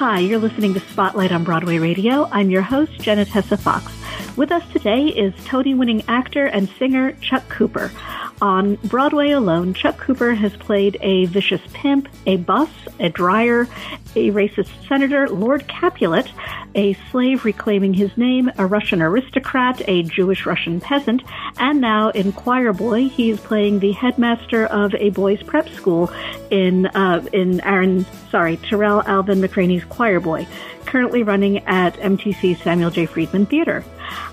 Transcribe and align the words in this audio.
Hi, 0.00 0.20
you're 0.20 0.38
listening 0.38 0.72
to 0.72 0.80
Spotlight 0.80 1.30
on 1.30 1.44
Broadway 1.44 1.76
Radio. 1.76 2.26
I'm 2.32 2.48
your 2.48 2.62
host, 2.62 3.00
Tessa 3.00 3.58
Fox. 3.58 3.92
With 4.34 4.50
us 4.50 4.66
today 4.72 5.08
is 5.08 5.34
Tony 5.44 5.74
winning 5.74 6.02
actor 6.08 6.46
and 6.46 6.70
singer 6.78 7.12
Chuck 7.20 7.46
Cooper. 7.50 7.92
On 8.40 8.76
Broadway 8.76 9.32
alone, 9.32 9.74
Chuck 9.74 9.98
Cooper 9.98 10.32
has 10.32 10.56
played 10.56 10.96
a 11.02 11.26
vicious 11.26 11.60
pimp, 11.74 12.08
a 12.24 12.38
bus, 12.38 12.70
a 12.98 13.10
dryer, 13.10 13.68
a 14.16 14.30
racist 14.30 14.70
senator, 14.88 15.28
Lord 15.28 15.66
Capulet, 15.68 16.30
a 16.74 16.94
slave 17.10 17.44
reclaiming 17.44 17.94
his 17.94 18.16
name, 18.16 18.50
a 18.58 18.66
Russian 18.66 19.02
aristocrat, 19.02 19.82
a 19.88 20.02
Jewish 20.02 20.46
Russian 20.46 20.80
peasant, 20.80 21.22
and 21.58 21.80
now 21.80 22.10
in 22.10 22.32
Choir 22.32 22.72
Boy, 22.72 23.08
he 23.08 23.30
is 23.30 23.40
playing 23.40 23.80
the 23.80 23.92
headmaster 23.92 24.66
of 24.66 24.94
a 24.94 25.10
boys' 25.10 25.42
prep 25.42 25.68
school 25.68 26.12
in 26.50 26.86
uh, 26.86 27.24
in 27.32 27.60
Aaron, 27.62 28.06
sorry, 28.30 28.56
Tarell 28.58 29.02
Alvin 29.06 29.40
McCraney's 29.40 29.84
Choir 29.84 30.20
Boy, 30.20 30.46
currently 30.86 31.22
running 31.22 31.58
at 31.66 31.94
MTC 31.96 32.62
Samuel 32.62 32.90
J. 32.90 33.06
Friedman 33.06 33.46
Theater. 33.46 33.84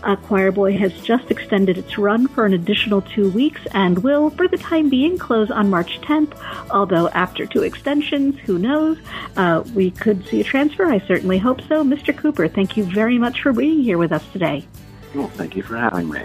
Uh, 0.03 0.15
Choir 0.15 0.51
Boy 0.51 0.77
has 0.77 0.93
just 1.01 1.29
extended 1.29 1.77
its 1.77 1.97
run 1.97 2.27
for 2.27 2.45
an 2.45 2.53
additional 2.53 3.01
two 3.01 3.29
weeks 3.29 3.61
and 3.73 3.99
will, 4.03 4.29
for 4.31 4.47
the 4.47 4.57
time 4.57 4.89
being, 4.89 5.17
close 5.17 5.51
on 5.51 5.69
March 5.69 5.99
10th. 6.01 6.33
Although 6.71 7.09
after 7.09 7.45
two 7.45 7.63
extensions, 7.63 8.37
who 8.39 8.57
knows? 8.57 8.97
Uh, 9.35 9.63
we 9.73 9.91
could 9.91 10.25
see 10.27 10.41
a 10.41 10.43
transfer. 10.43 10.85
I 10.85 10.99
certainly 10.99 11.37
hope 11.37 11.61
so. 11.61 11.83
Mr. 11.83 12.15
Cooper, 12.15 12.47
thank 12.47 12.77
you 12.77 12.83
very 12.83 13.17
much 13.17 13.41
for 13.41 13.53
being 13.53 13.81
here 13.81 13.97
with 13.97 14.11
us 14.11 14.25
today. 14.31 14.67
Well, 15.13 15.29
thank 15.29 15.55
you 15.55 15.63
for 15.63 15.77
having 15.77 16.09
me. 16.09 16.23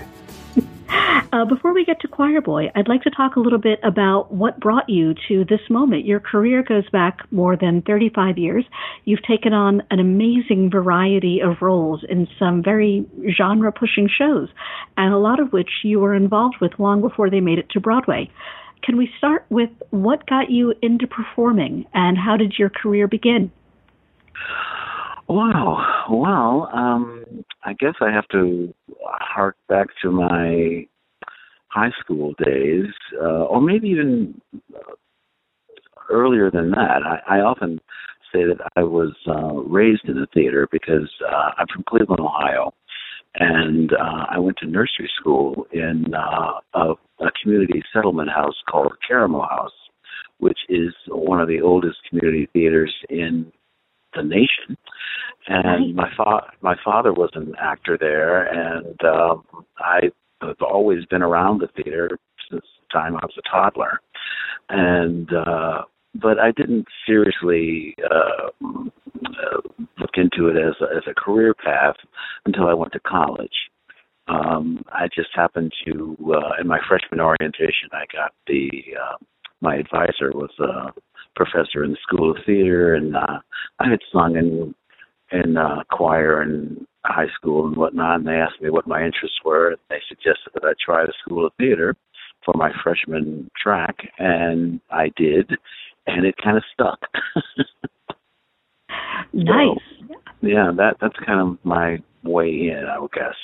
Uh, 1.33 1.47
before 1.47 1.73
we 1.73 1.83
get 1.83 1.99
to 1.99 2.09
Choir 2.09 2.43
Boy, 2.43 2.71
I'd 2.75 2.89
like 2.89 3.03
to 3.05 3.11
talk 3.11 3.37
a 3.37 3.41
little 3.41 3.59
bit 3.59 3.81
about 3.83 4.33
what 4.33 4.61
brought 4.61 4.87
you 4.87 5.15
to 5.29 5.47
this 5.47 5.63
moment. 5.71 6.05
Your 6.05 6.21
career 6.21 6.63
goes 6.63 6.87
back 6.91 7.21
more 7.33 7.57
than 7.57 7.81
35 7.81 8.37
years. 8.37 8.67
You've 9.07 9.23
taken 9.23 9.55
on 9.55 9.83
an 9.91 9.99
amazing 9.99 10.71
variety 10.71 11.41
of 11.41 11.63
roles 11.63 12.05
in 12.07 12.29
some 12.39 12.63
very 12.63 13.07
genre 13.35 13.73
pushing 13.73 14.11
shows, 14.15 14.51
and 14.99 15.15
a 15.15 15.19
lot 15.19 15.41
of 15.41 15.55
which 15.55 15.71
you 15.85 16.01
were 16.01 16.15
involved 16.15 16.57
with 16.61 16.79
long 16.79 17.01
before 17.01 17.31
they 17.31 17.41
made 17.41 17.59
it 17.59 17.71
to 17.71 17.81
Broadway. 17.81 18.31
Can 18.83 18.97
we 18.97 19.09
start 19.19 19.45
with 19.49 19.71
what 19.91 20.27
got 20.27 20.51
you 20.51 20.75
into 20.83 21.07
performing 21.07 21.87
and 21.95 22.19
how 22.19 22.37
did 22.37 22.55
your 22.59 22.71
career 22.71 23.07
begin? 23.07 23.51
Wow. 25.29 26.05
Well, 26.11 26.69
um, 26.73 27.45
I 27.65 27.75
guess 27.75 27.95
I 28.01 28.11
have 28.11 28.27
to 28.29 28.75
hark 29.05 29.57
back 29.69 29.87
to 30.03 30.11
my 30.11 30.87
high 31.69 31.93
school 32.01 32.35
days, 32.45 32.93
uh, 33.21 33.45
or 33.45 33.61
maybe 33.61 33.89
even 33.89 34.41
earlier 36.11 36.51
than 36.51 36.71
that. 36.73 37.03
I, 37.05 37.39
I 37.39 37.41
often 37.41 37.81
say 38.33 38.45
that 38.45 38.59
I 38.77 38.83
was 38.83 39.15
uh, 39.27 39.55
raised 39.55 40.05
in 40.07 40.15
the 40.15 40.27
theater 40.35 40.69
because 40.71 41.11
uh, 41.27 41.51
I'm 41.57 41.67
from 41.73 41.85
Cleveland, 41.89 42.21
Ohio, 42.21 42.75
and 43.37 43.93
uh, 43.93 44.27
I 44.31 44.39
went 44.39 44.59
to 44.59 44.67
nursery 44.67 45.11
school 45.19 45.67
in 45.73 46.15
uh, 46.15 46.61
a, 46.75 46.95
a 47.21 47.31
community 47.43 47.83
settlement 47.93 48.31
house 48.31 48.57
called 48.71 48.93
Karamu 49.09 49.49
House, 49.49 49.73
which 50.39 50.59
is 50.69 50.93
one 51.09 51.41
of 51.41 51.49
the 51.49 51.61
oldest 51.61 51.99
community 52.09 52.49
theaters 52.53 52.95
in 53.09 53.51
the 54.15 54.23
nation. 54.23 54.77
And 55.49 55.97
my 55.97 56.11
fa- 56.17 56.53
my 56.61 56.77
father 56.85 57.13
was 57.13 57.31
an 57.35 57.55
actor 57.61 57.97
there, 57.99 58.45
and 58.45 59.03
um, 59.05 59.45
I 59.79 60.11
have 60.43 60.61
always 60.61 61.05
been 61.07 61.23
around 61.23 61.61
the 61.61 61.83
theater 61.83 62.11
since 62.51 62.63
the 62.63 62.93
time 62.93 63.17
I 63.17 63.25
was 63.25 63.35
a 63.39 63.51
toddler. 63.51 64.01
And 64.69 65.33
uh, 65.33 65.83
but 66.15 66.39
I 66.39 66.53
didn't 66.53 66.87
seriously 67.07 67.95
uh, 68.11 68.51
look 69.99 70.15
into 70.17 70.49
it 70.49 70.57
as 70.57 70.75
a, 70.81 70.97
as 70.97 71.03
a 71.09 71.15
career 71.15 71.55
path 71.55 71.97
until 72.45 72.69
I 72.69 72.75
went 72.75 72.93
to 72.93 73.01
college. 73.01 73.71
Um, 74.29 74.85
I 74.93 75.09
just 75.15 75.31
happened 75.35 75.73
to, 75.85 76.17
uh, 76.35 76.61
in 76.61 76.69
my 76.69 76.79
freshman 76.89 77.21
orientation, 77.21 77.89
I 77.93 78.05
got 78.13 78.33
the 78.47 78.71
uh, 79.01 79.17
my 79.61 79.77
advisor 79.77 80.33
was 80.35 80.51
a 80.59 80.93
professor 81.37 81.85
in 81.85 81.93
the 81.93 81.97
School 82.03 82.31
of 82.31 82.37
Theater, 82.45 82.95
and 82.95 83.17
uh, 83.17 83.39
I 83.79 83.89
had 83.89 84.01
sung 84.13 84.37
in 84.37 84.75
in 85.33 85.57
uh, 85.57 85.83
choir 85.91 86.43
in 86.43 86.87
high 87.05 87.29
school 87.35 87.67
and 87.67 87.77
whatnot. 87.77 88.21
And 88.21 88.29
they 88.29 88.33
asked 88.35 88.61
me 88.61 88.71
what 88.71 88.87
my 88.87 89.03
interests 89.03 89.39
were. 89.45 89.71
And 89.71 89.79
they 89.89 90.01
suggested 90.09 90.51
that 90.55 90.65
I 90.65 90.73
try 90.85 91.05
the 91.05 91.15
School 91.25 91.47
of 91.47 91.53
Theater 91.59 91.97
for 92.45 92.55
my 92.57 92.71
freshman 92.83 93.51
track, 93.61 93.97
and 94.19 94.81
I 94.91 95.13
did, 95.17 95.49
and 96.07 96.27
it 96.27 96.35
kind 96.43 96.57
of 96.57 96.65
stuck. 96.73 97.01
nice. 99.33 99.79
So, 100.09 100.17
yeah, 100.43 100.73
that 100.77 100.97
that's 101.01 101.17
kind 101.25 101.41
of 101.41 101.59
my 101.65 101.99
way 102.25 102.49
in, 102.49 102.85
I 102.91 102.99
would 102.99 103.13
guess. 103.13 103.37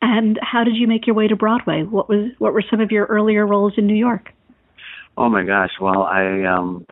And 0.00 0.38
how 0.42 0.64
did 0.64 0.76
you 0.76 0.86
make 0.86 1.06
your 1.06 1.16
way 1.16 1.26
to 1.28 1.36
Broadway? 1.36 1.82
What 1.82 2.08
was 2.08 2.30
what 2.38 2.52
were 2.52 2.64
some 2.70 2.80
of 2.80 2.90
your 2.90 3.06
earlier 3.06 3.46
roles 3.46 3.72
in 3.76 3.86
New 3.86 3.96
York? 3.96 4.30
Oh 5.16 5.28
my 5.28 5.44
gosh! 5.44 5.72
Well, 5.80 6.02
I 6.02 6.44
um 6.44 6.86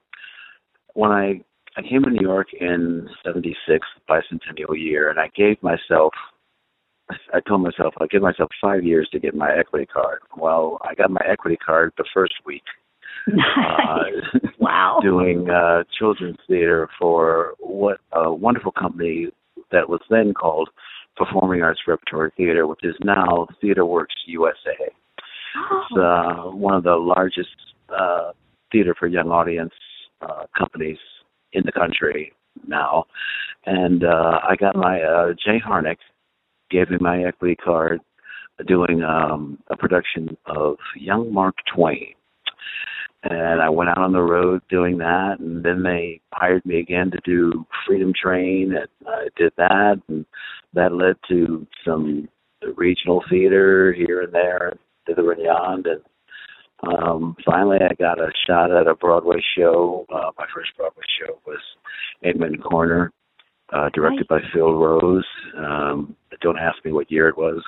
when 0.94 1.12
I 1.12 1.40
I 1.76 1.82
came 1.82 2.02
to 2.02 2.10
New 2.10 2.26
York 2.26 2.48
in 2.58 3.08
'76, 3.24 3.86
bicentennial 4.08 4.76
year, 4.76 5.10
and 5.10 5.20
I 5.20 5.28
gave 5.36 5.62
myself 5.62 6.12
I 7.32 7.40
told 7.46 7.62
myself 7.62 7.94
I'll 8.00 8.08
give 8.08 8.22
myself 8.22 8.50
five 8.60 8.84
years 8.84 9.08
to 9.12 9.20
get 9.20 9.34
my 9.34 9.52
equity 9.56 9.86
card. 9.86 10.20
Well, 10.36 10.78
I 10.82 10.94
got 10.94 11.10
my 11.10 11.20
equity 11.28 11.56
card 11.56 11.92
the 11.96 12.04
first 12.12 12.34
week. 12.44 12.64
Nice. 13.26 14.12
Uh, 14.34 14.48
wow. 14.58 14.98
Doing 15.02 15.48
uh, 15.50 15.84
children's 15.98 16.38
theater 16.48 16.88
for 16.98 17.54
what 17.58 17.98
a 18.12 18.32
wonderful 18.32 18.72
company 18.72 19.28
that 19.72 19.88
was 19.88 20.00
then 20.10 20.32
called 20.34 20.68
Performing 21.16 21.62
Arts 21.62 21.80
Repertory 21.86 22.30
Theater, 22.36 22.66
which 22.66 22.80
is 22.82 22.94
now 23.02 23.48
Theater 23.60 23.84
Works 23.84 24.14
USA. 24.26 24.92
Oh. 25.56 25.82
It's 25.90 25.98
uh, 25.98 26.56
one 26.56 26.74
of 26.74 26.84
the 26.84 26.96
largest 26.96 27.48
uh, 27.88 28.32
theater 28.70 28.94
for 28.98 29.06
young 29.06 29.30
audience 29.30 29.72
uh, 30.20 30.44
companies 30.56 30.98
in 31.52 31.62
the 31.64 31.72
country 31.72 32.32
now. 32.66 33.04
And 33.64 34.04
uh, 34.04 34.40
I 34.48 34.56
got 34.56 34.76
my 34.76 35.00
uh, 35.00 35.32
Jay 35.44 35.58
Harnick 35.58 35.96
gave 36.70 36.90
me 36.90 36.98
my 37.00 37.24
equity 37.24 37.56
card 37.56 38.00
doing 38.66 39.02
um, 39.02 39.58
a 39.68 39.76
production 39.76 40.36
of 40.46 40.76
Young 40.96 41.32
Mark 41.32 41.54
Twain. 41.74 42.14
And 43.22 43.60
I 43.60 43.68
went 43.68 43.90
out 43.90 43.98
on 43.98 44.12
the 44.12 44.22
road 44.22 44.62
doing 44.68 44.98
that, 44.98 45.36
and 45.40 45.64
then 45.64 45.82
they 45.82 46.20
hired 46.32 46.64
me 46.64 46.78
again 46.78 47.10
to 47.10 47.18
do 47.24 47.66
Freedom 47.86 48.12
Train, 48.14 48.74
and 48.76 48.88
I 49.08 49.28
did 49.36 49.52
that, 49.56 50.00
and 50.08 50.24
that 50.74 50.92
led 50.92 51.16
to 51.28 51.66
some 51.84 52.28
regional 52.76 53.24
theater 53.28 53.92
here 53.92 54.22
and 54.22 54.32
there, 54.32 54.74
thither 55.06 55.32
and 55.32 55.42
yon, 55.42 55.82
and 55.86 56.00
um, 56.82 57.36
finally, 57.44 57.78
I 57.80 57.94
got 57.94 58.20
a 58.20 58.30
shot 58.46 58.70
at 58.70 58.86
a 58.86 58.94
Broadway 58.94 59.40
show. 59.56 60.06
Uh, 60.12 60.30
my 60.38 60.46
first 60.54 60.70
Broadway 60.76 61.04
show 61.18 61.38
was 61.46 61.58
Amen 62.24 62.56
Corner, 62.58 63.12
uh, 63.72 63.88
directed 63.94 64.28
by 64.28 64.40
Phil 64.52 64.74
Rose. 64.74 65.24
Um, 65.56 66.14
don't 66.42 66.58
ask 66.58 66.84
me 66.84 66.92
what 66.92 67.10
year 67.10 67.28
it 67.28 67.38
was, 67.38 67.62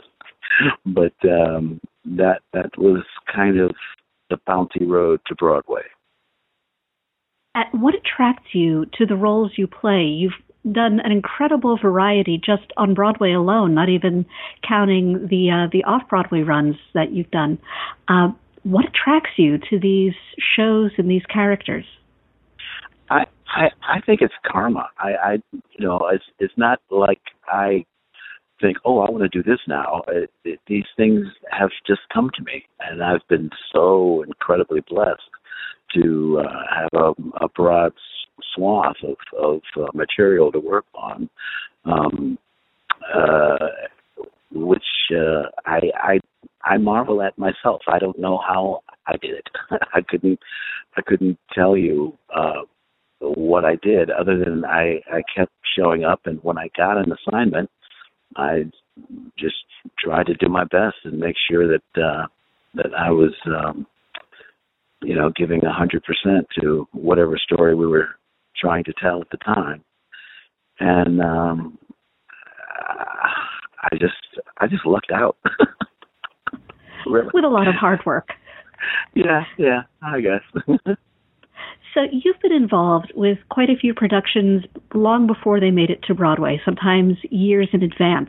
but 0.86 1.14
um, 1.28 1.80
that 2.04 2.42
that 2.52 2.70
was 2.78 3.02
kind 3.34 3.58
of 3.58 3.70
the 4.30 4.38
bounty 4.46 4.84
road 4.84 5.20
to 5.26 5.34
Broadway. 5.34 5.82
At 7.54 7.68
what 7.72 7.94
attracts 7.94 8.54
you 8.54 8.86
to 8.98 9.06
the 9.06 9.16
roles 9.16 9.52
you 9.56 9.66
play? 9.66 10.02
You've 10.02 10.32
done 10.70 11.00
an 11.00 11.12
incredible 11.12 11.78
variety 11.78 12.40
just 12.44 12.72
on 12.76 12.94
Broadway 12.94 13.32
alone, 13.32 13.74
not 13.74 13.88
even 13.88 14.26
counting 14.66 15.28
the 15.28 15.50
uh, 15.50 15.68
the 15.72 15.84
off 15.84 16.08
Broadway 16.08 16.42
runs 16.42 16.76
that 16.94 17.12
you've 17.12 17.30
done. 17.30 17.58
Uh, 18.08 18.28
what 18.62 18.84
attracts 18.86 19.30
you 19.36 19.58
to 19.70 19.78
these 19.78 20.14
shows 20.56 20.90
and 20.98 21.10
these 21.10 21.24
characters? 21.32 21.84
I 23.08 23.24
I, 23.48 23.70
I 23.88 24.00
think 24.00 24.20
it's 24.20 24.34
karma. 24.44 24.88
I, 24.98 25.12
I 25.12 25.32
you 25.52 25.86
know 25.86 26.08
it's 26.12 26.24
it's 26.38 26.54
not 26.56 26.80
like 26.90 27.20
I 27.46 27.84
think 28.60 28.78
oh 28.84 29.00
I 29.00 29.10
want 29.10 29.22
to 29.22 29.28
do 29.28 29.42
this 29.42 29.60
now. 29.66 30.02
It, 30.08 30.30
it, 30.44 30.60
these 30.66 30.86
things 30.96 31.26
have 31.50 31.70
just 31.86 32.00
come 32.12 32.30
to 32.36 32.44
me, 32.44 32.64
and 32.80 33.02
I've 33.02 33.26
been 33.28 33.50
so 33.72 34.22
incredibly 34.26 34.80
blessed 34.88 35.20
to 35.94 36.42
uh, 36.44 36.62
have 36.74 36.88
a, 36.94 37.44
a 37.44 37.48
broad 37.48 37.92
swath 38.54 38.96
of 39.02 39.16
of 39.38 39.60
uh, 39.76 39.90
material 39.94 40.52
to 40.52 40.58
work 40.58 40.86
on, 40.94 41.28
um, 41.84 42.38
uh, 43.14 43.66
which 44.52 44.82
uh, 45.12 45.48
I 45.64 45.80
I 45.94 46.20
I 46.64 46.78
marvel 46.78 47.22
at 47.22 47.38
myself. 47.38 47.82
I 47.88 47.98
don't 47.98 48.18
know 48.18 48.38
how 48.38 48.82
I 49.06 49.16
did 49.20 49.32
it. 49.32 49.48
I 49.94 50.00
couldn't 50.02 50.38
I 50.96 51.02
couldn't 51.02 51.38
tell 51.54 51.76
you 51.76 52.16
uh, 52.34 52.62
what 53.20 53.64
I 53.64 53.76
did 53.76 54.10
other 54.10 54.38
than 54.38 54.64
I 54.64 55.00
I 55.10 55.22
kept 55.34 55.52
showing 55.76 56.04
up, 56.04 56.20
and 56.24 56.42
when 56.42 56.58
I 56.58 56.68
got 56.76 56.98
an 56.98 57.12
assignment, 57.12 57.70
I 58.36 58.64
just 59.38 59.56
tried 59.98 60.26
to 60.26 60.34
do 60.34 60.48
my 60.48 60.64
best 60.64 60.96
and 61.04 61.18
make 61.18 61.36
sure 61.50 61.68
that 61.68 62.02
uh, 62.02 62.26
that 62.74 62.94
I 62.98 63.10
was. 63.10 63.32
Um, 63.46 63.86
you 65.02 65.14
know, 65.14 65.30
giving 65.36 65.62
a 65.64 65.72
hundred 65.72 66.02
percent 66.04 66.46
to 66.60 66.88
whatever 66.92 67.36
story 67.36 67.74
we 67.74 67.86
were 67.86 68.08
trying 68.58 68.82
to 68.84 68.94
tell 69.00 69.20
at 69.20 69.28
the 69.30 69.36
time, 69.36 69.84
and 70.80 71.20
um, 71.20 71.78
I 72.88 73.96
just 74.00 74.14
I 74.58 74.66
just 74.66 74.86
lucked 74.86 75.12
out. 75.12 75.36
really. 77.06 77.28
With 77.32 77.44
a 77.44 77.48
lot 77.48 77.68
of 77.68 77.74
hard 77.74 78.00
work. 78.06 78.28
Yeah, 79.14 79.44
yeah, 79.58 79.82
I 80.02 80.20
guess. 80.20 80.96
So 81.96 82.02
you've 82.12 82.38
been 82.42 82.52
involved 82.52 83.10
with 83.14 83.38
quite 83.48 83.70
a 83.70 83.76
few 83.76 83.94
productions 83.94 84.64
long 84.92 85.26
before 85.26 85.60
they 85.60 85.70
made 85.70 85.88
it 85.88 86.02
to 86.02 86.14
Broadway, 86.14 86.60
sometimes 86.62 87.16
years 87.30 87.70
in 87.72 87.82
advance. 87.82 88.28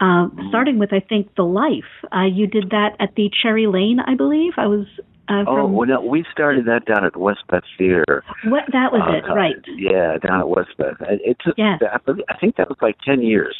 Uh, 0.00 0.28
mm-hmm. 0.28 0.48
starting 0.48 0.78
with, 0.78 0.92
I 0.92 1.00
think, 1.00 1.34
The 1.34 1.42
Life. 1.42 1.90
Uh, 2.14 2.26
you 2.32 2.46
did 2.46 2.70
that 2.70 2.90
at 3.00 3.16
the 3.16 3.28
Cherry 3.42 3.66
Lane, 3.66 3.98
I 3.98 4.14
believe. 4.14 4.52
I 4.58 4.68
was. 4.68 4.86
Uh, 5.28 5.44
oh 5.48 5.66
well, 5.66 5.88
no, 5.88 6.00
we 6.00 6.24
started 6.30 6.66
that 6.66 6.86
down 6.86 7.04
at 7.04 7.16
Westbeth 7.16 7.64
Theater. 7.76 8.22
What 8.44 8.64
that 8.72 8.92
was 8.92 9.02
it, 9.12 9.28
uh, 9.28 9.34
right? 9.34 9.56
Yeah, 9.76 10.16
down 10.18 10.40
at 10.40 10.48
Westbeth. 10.48 11.00
It, 11.00 11.20
it 11.24 11.36
took. 11.44 11.54
Yes. 11.58 11.80
I, 11.92 11.98
believe, 11.98 12.24
I 12.28 12.36
think 12.36 12.56
that 12.56 12.68
was 12.68 12.78
like 12.80 12.96
ten 13.04 13.22
years 13.22 13.56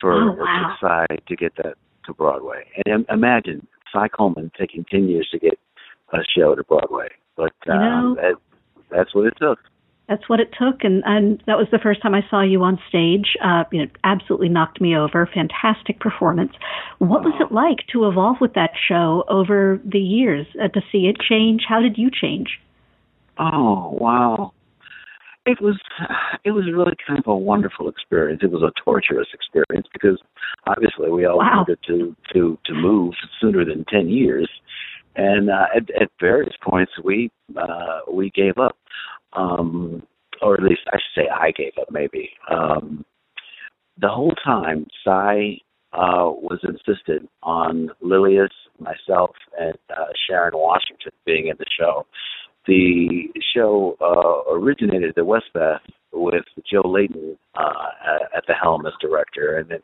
for 0.00 0.12
oh, 0.12 0.36
wow. 0.38 0.76
Cy 0.80 1.06
to 1.26 1.36
get 1.36 1.54
that 1.56 1.74
to 2.06 2.14
Broadway. 2.14 2.64
And 2.86 3.04
imagine 3.10 3.66
Cy 3.92 4.08
Coleman 4.08 4.50
taking 4.58 4.84
ten 4.90 5.08
years 5.08 5.28
to 5.32 5.38
get 5.38 5.58
a 6.12 6.18
show 6.36 6.54
to 6.54 6.64
Broadway. 6.64 7.08
But 7.36 7.52
you 7.66 7.74
know, 7.74 8.16
um, 8.20 8.36
that's 8.90 9.14
what 9.14 9.26
it 9.26 9.34
took. 9.40 9.58
That's 10.08 10.26
what 10.26 10.40
it 10.40 10.54
took, 10.58 10.84
and 10.84 11.02
and 11.04 11.42
that 11.46 11.58
was 11.58 11.66
the 11.70 11.78
first 11.78 12.00
time 12.00 12.14
I 12.14 12.22
saw 12.30 12.40
you 12.40 12.62
on 12.62 12.78
stage. 12.88 13.36
Uh, 13.44 13.64
you 13.70 13.82
know, 13.82 13.90
absolutely 14.04 14.48
knocked 14.48 14.80
me 14.80 14.96
over. 14.96 15.28
Fantastic 15.34 16.00
performance. 16.00 16.52
What 16.98 17.22
was 17.22 17.34
it 17.40 17.52
like 17.52 17.86
to 17.92 18.08
evolve 18.08 18.38
with 18.40 18.54
that 18.54 18.70
show 18.88 19.24
over 19.28 19.78
the 19.84 19.98
years? 19.98 20.46
Uh, 20.58 20.68
to 20.68 20.80
see 20.90 21.08
it 21.08 21.18
change? 21.20 21.64
How 21.68 21.80
did 21.80 21.98
you 21.98 22.10
change? 22.10 22.58
Oh 23.38 23.90
wow, 24.00 24.52
it 25.48 25.60
was 25.60 25.78
it 26.44 26.52
was 26.52 26.64
really 26.72 26.96
kind 27.06 27.18
of 27.18 27.26
a 27.26 27.36
wonderful 27.36 27.88
experience. 27.88 28.40
It 28.42 28.50
was 28.50 28.62
a 28.62 28.72
torturous 28.82 29.28
experience 29.32 29.86
because 29.92 30.18
obviously 30.66 31.10
we 31.10 31.24
all 31.24 31.38
wow. 31.38 31.64
wanted 31.66 31.78
to 31.86 32.14
to 32.32 32.58
to 32.66 32.74
move 32.74 33.14
sooner 33.40 33.64
than 33.64 33.84
ten 33.86 34.08
years, 34.08 34.48
and 35.18 35.50
uh, 35.50 35.66
at, 35.76 35.82
at 36.00 36.10
various 36.20 36.54
points 36.62 36.92
we 37.04 37.30
uh, 37.56 38.00
we 38.10 38.30
gave 38.30 38.56
up, 38.56 38.76
um, 39.34 40.02
or 40.40 40.54
at 40.54 40.62
least 40.62 40.82
I 40.92 40.96
should 40.96 41.22
say 41.22 41.28
I 41.28 41.50
gave 41.50 41.72
up. 41.78 41.88
Maybe 41.90 42.30
um, 42.50 43.04
the 44.00 44.08
whole 44.08 44.34
time, 44.44 44.86
Cy 45.04 45.58
uh, 45.92 46.30
was 46.30 46.60
insistent 46.62 47.28
on 47.42 47.90
Lilias, 48.00 48.48
myself, 48.78 49.30
and 49.58 49.76
uh, 49.90 50.06
Sharon 50.28 50.52
Washington 50.54 51.12
being 51.26 51.48
in 51.48 51.56
the 51.58 51.66
show. 51.78 52.06
The 52.66 53.28
show 53.54 53.96
uh, 54.00 54.54
originated 54.54 55.18
at 55.18 55.26
Westbeth 55.26 55.80
with 56.12 56.44
Joe 56.70 56.88
Layton 56.88 57.36
uh, 57.56 58.36
at 58.36 58.44
the 58.46 58.54
helm 58.54 58.86
as 58.86 58.92
director, 59.00 59.56
and 59.56 59.68
then 59.68 59.80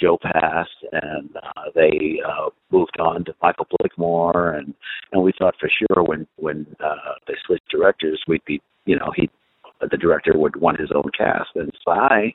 Joe 0.00 0.18
passed, 0.20 0.70
and 0.92 1.30
uh, 1.36 1.70
they 1.74 2.18
uh, 2.26 2.50
moved 2.70 2.98
on 2.98 3.24
to 3.24 3.34
Michael 3.42 3.66
Blakemore, 3.78 4.56
and 4.56 4.74
and 5.12 5.22
we 5.22 5.32
thought 5.38 5.54
for 5.60 5.68
sure 5.68 6.02
when 6.02 6.26
when 6.36 6.66
uh, 6.84 7.14
they 7.26 7.34
switched 7.46 7.68
directors, 7.70 8.20
we'd 8.26 8.44
be 8.44 8.60
you 8.84 8.98
know 8.98 9.12
he 9.14 9.28
the 9.90 9.96
director 9.96 10.32
would 10.34 10.56
want 10.56 10.80
his 10.80 10.90
own 10.94 11.10
cast, 11.16 11.50
and 11.54 11.72
Cy 11.84 12.34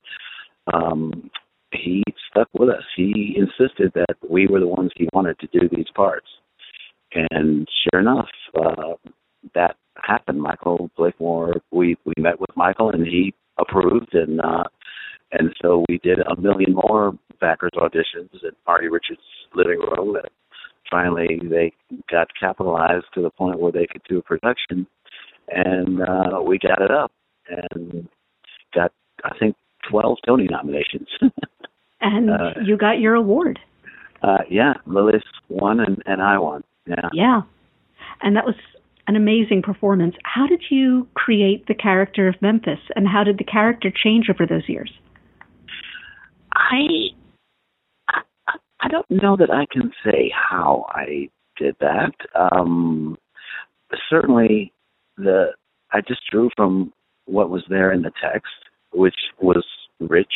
um, 0.74 1.30
he 1.72 2.04
stuck 2.30 2.50
with 2.54 2.70
us. 2.70 2.84
He 2.96 3.38
insisted 3.38 3.92
that 3.96 4.16
we 4.30 4.48
were 4.48 4.60
the 4.60 4.68
ones 4.68 4.92
he 4.96 5.10
wanted 5.14 5.38
to 5.40 5.48
do 5.48 5.68
these 5.72 5.88
parts, 5.96 6.28
and 7.14 7.68
sure 7.84 8.02
enough, 8.02 8.30
uh, 8.60 8.94
that 9.54 9.76
happened. 10.02 10.42
Michael 10.42 10.90
Blakemore, 10.98 11.56
we 11.72 11.98
we 12.06 12.14
met 12.18 12.40
with 12.40 12.50
Michael, 12.56 12.90
and 12.92 13.06
he 13.06 13.34
approved, 13.58 14.14
and 14.14 14.40
uh, 14.42 14.64
and 15.32 15.54
so 15.62 15.86
we 15.90 16.00
did 16.00 16.20
a 16.20 16.40
million 16.40 16.74
more 16.74 17.18
backers 17.40 17.72
auditions 17.76 18.32
in 18.44 18.52
Marty 18.66 18.88
Richards' 18.88 19.22
living 19.56 19.80
room, 19.80 20.16
and 20.16 20.26
finally 20.90 21.40
they 21.44 21.74
got 22.10 22.28
capitalized 22.40 23.06
to 23.14 23.22
the 23.22 23.30
point 23.30 23.60
where 23.60 23.72
they 23.72 23.88
could 23.88 24.02
do 24.08 24.20
a 24.20 24.22
production, 24.22 24.88
and 25.50 26.02
uh, 26.02 26.42
we 26.42 26.60
got 26.60 26.82
it 26.82 26.92
up 26.92 27.12
and 27.50 28.08
got 28.74 28.92
I 29.24 29.38
think 29.38 29.56
twelve 29.90 30.18
Tony 30.26 30.48
nominations. 30.50 31.08
and 32.02 32.30
uh, 32.30 32.54
you 32.64 32.78
got 32.78 33.00
your 33.00 33.16
award. 33.16 33.60
Uh, 34.22 34.40
yeah, 34.50 34.74
Lilias 34.88 35.22
won 35.50 35.80
and, 35.80 36.02
and 36.06 36.22
I 36.22 36.40
won. 36.40 36.64
Yeah. 36.88 37.10
Yeah. 37.14 37.42
And 38.22 38.36
that 38.36 38.46
was 38.46 38.56
an 39.08 39.16
amazing 39.16 39.62
performance. 39.62 40.16
How 40.24 40.48
did 40.48 40.64
you 40.70 41.08
create 41.14 41.68
the 41.68 41.74
character 41.74 42.28
of 42.28 42.36
Memphis 42.42 42.80
and 42.96 43.08
how 43.08 43.24
did 43.24 43.38
the 43.38 43.44
character 43.44 43.92
change 43.92 44.30
over 44.30 44.46
those 44.46 44.68
years? 44.68 44.92
I 46.54 47.10
I 48.82 48.88
don't 48.90 49.10
know 49.10 49.36
that 49.38 49.52
I 49.52 49.66
can 49.72 49.92
say 50.04 50.32
how 50.34 50.86
I 50.90 51.30
did 51.58 51.76
that. 51.80 52.14
Um, 52.36 53.18
certainly, 54.10 54.72
the 55.18 55.48
I 55.92 56.02
just 56.02 56.22
drew 56.30 56.50
from 56.56 56.94
what 57.26 57.50
was 57.50 57.64
there 57.70 57.92
in 57.92 58.02
the 58.02 58.12
text, 58.22 58.54
which 58.92 59.16
was 59.42 59.66
rich 60.00 60.34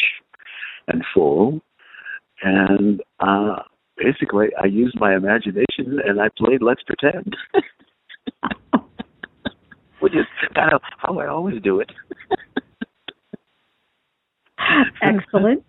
and 0.87 1.03
full, 1.13 1.61
and 2.41 3.01
uh, 3.19 3.57
basically 3.97 4.47
I 4.61 4.65
used 4.65 4.99
my 4.99 5.15
imagination 5.15 5.99
and 6.05 6.19
I 6.19 6.29
played 6.37 6.61
Let's 6.61 6.81
Pretend, 6.83 7.35
which 9.99 10.13
is 10.13 10.25
kind 10.55 10.73
of 10.73 10.81
how 10.97 11.19
I 11.19 11.27
always 11.27 11.61
do 11.61 11.79
it. 11.79 11.91
Excellent 15.01 15.63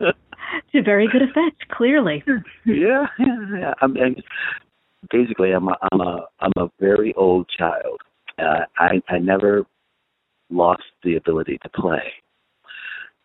to 0.72 0.82
very 0.82 1.08
good 1.08 1.22
effect, 1.22 1.68
clearly. 1.70 2.22
Yeah, 2.64 3.06
yeah, 3.18 3.36
yeah. 3.58 3.74
I'm, 3.80 3.96
basically, 5.10 5.52
I'm 5.52 5.68
a, 5.68 5.76
I'm 5.92 6.00
a, 6.00 6.26
I'm 6.40 6.52
a 6.56 6.70
very 6.78 7.14
old 7.14 7.48
child. 7.56 8.00
Uh, 8.38 8.64
I, 8.78 9.02
I 9.08 9.18
never 9.18 9.64
lost 10.50 10.82
the 11.04 11.16
ability 11.16 11.58
to 11.62 11.68
play, 11.68 12.02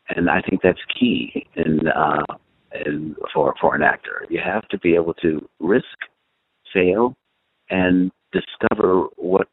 and 0.10 0.30
I 0.30 0.42
think 0.42 0.62
that's 0.62 0.80
key 1.00 1.48
in, 1.56 1.88
uh, 1.88 2.24
in 2.86 3.16
for 3.34 3.54
for 3.60 3.76
an 3.76 3.82
actor. 3.82 4.26
You 4.30 4.40
have 4.44 4.68
to 4.70 4.78
be 4.80 4.96
able 4.96 5.14
to 5.16 5.48
risk, 5.60 5.86
fail, 6.74 7.16
and 7.70 8.12
discover 8.32 9.06
what 9.16 9.48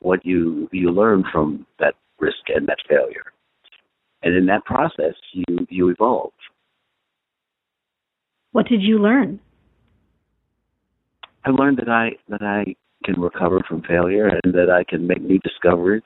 what 0.00 0.24
you 0.24 0.68
you 0.72 0.90
learn 0.90 1.24
from 1.30 1.66
that 1.78 1.94
risk 2.18 2.48
and 2.48 2.66
that 2.68 2.78
failure. 2.88 3.32
And 4.22 4.34
in 4.34 4.46
that 4.46 4.64
process, 4.64 5.14
you 5.32 5.66
you 5.68 5.88
evolve. 5.90 6.32
What 8.54 8.68
did 8.68 8.82
you 8.82 9.00
learn? 9.00 9.40
I 11.44 11.50
learned 11.50 11.78
that 11.78 11.88
I 11.88 12.12
that 12.28 12.40
I 12.40 12.76
can 13.04 13.20
recover 13.20 13.58
from 13.68 13.82
failure 13.82 14.28
and 14.28 14.54
that 14.54 14.70
I 14.70 14.84
can 14.88 15.08
make 15.08 15.22
new 15.22 15.40
discoveries. 15.40 16.04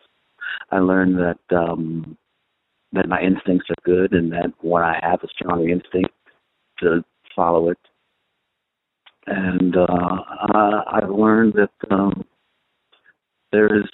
I 0.71 0.79
learned 0.79 1.19
that 1.19 1.55
um 1.55 2.17
that 2.93 3.07
my 3.07 3.21
instincts 3.21 3.69
are 3.69 3.85
good 3.85 4.15
and 4.15 4.33
that 4.33 4.55
when 4.63 4.83
I 4.83 4.99
have 5.03 5.23
a 5.23 5.29
strong 5.29 5.69
instinct 5.69 6.11
to 6.79 7.05
follow 7.37 7.69
it. 7.69 7.79
And 9.27 9.77
uh 9.77 10.23
I've 10.91 11.11
learned 11.11 11.53
that 11.53 11.93
um 11.93 12.25
there's 13.53 13.91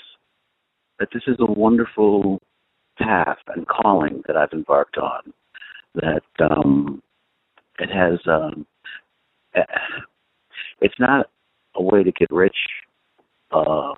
that 1.01 1.09
this 1.13 1.25
is 1.27 1.39
a 1.41 1.53
wonderful 1.53 2.41
path 2.99 3.39
and 3.49 3.67
calling 3.67 4.23
that 4.29 4.37
I've 4.37 4.53
embarked 4.53 4.97
on. 4.97 5.33
That 5.97 6.23
um 6.39 7.03
it 7.79 7.91
has 7.91 8.19
um 8.27 8.67
it's 10.81 10.99
not 10.99 11.31
a 11.77 11.83
way 11.83 12.03
to 12.03 12.13
get 12.13 12.31
rich 12.31 12.57
uh 13.53 13.95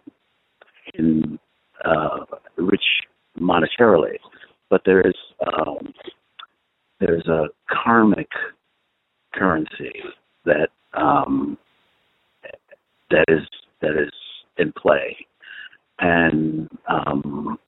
in 0.94 1.38
uh 1.84 2.20
rich 2.56 2.84
monetarily 3.40 4.16
but 4.70 4.82
there 4.84 5.00
is 5.00 5.14
um 5.46 5.92
there's 7.00 7.26
a 7.26 7.46
karmic 7.68 8.28
currency 9.34 9.92
that 10.44 10.68
um 10.94 11.58
that 13.10 13.24
is 13.28 13.46
that 13.80 13.92
is 13.92 14.12
in 14.58 14.72
play. 14.72 15.16
And 15.98 16.68
um 16.88 17.58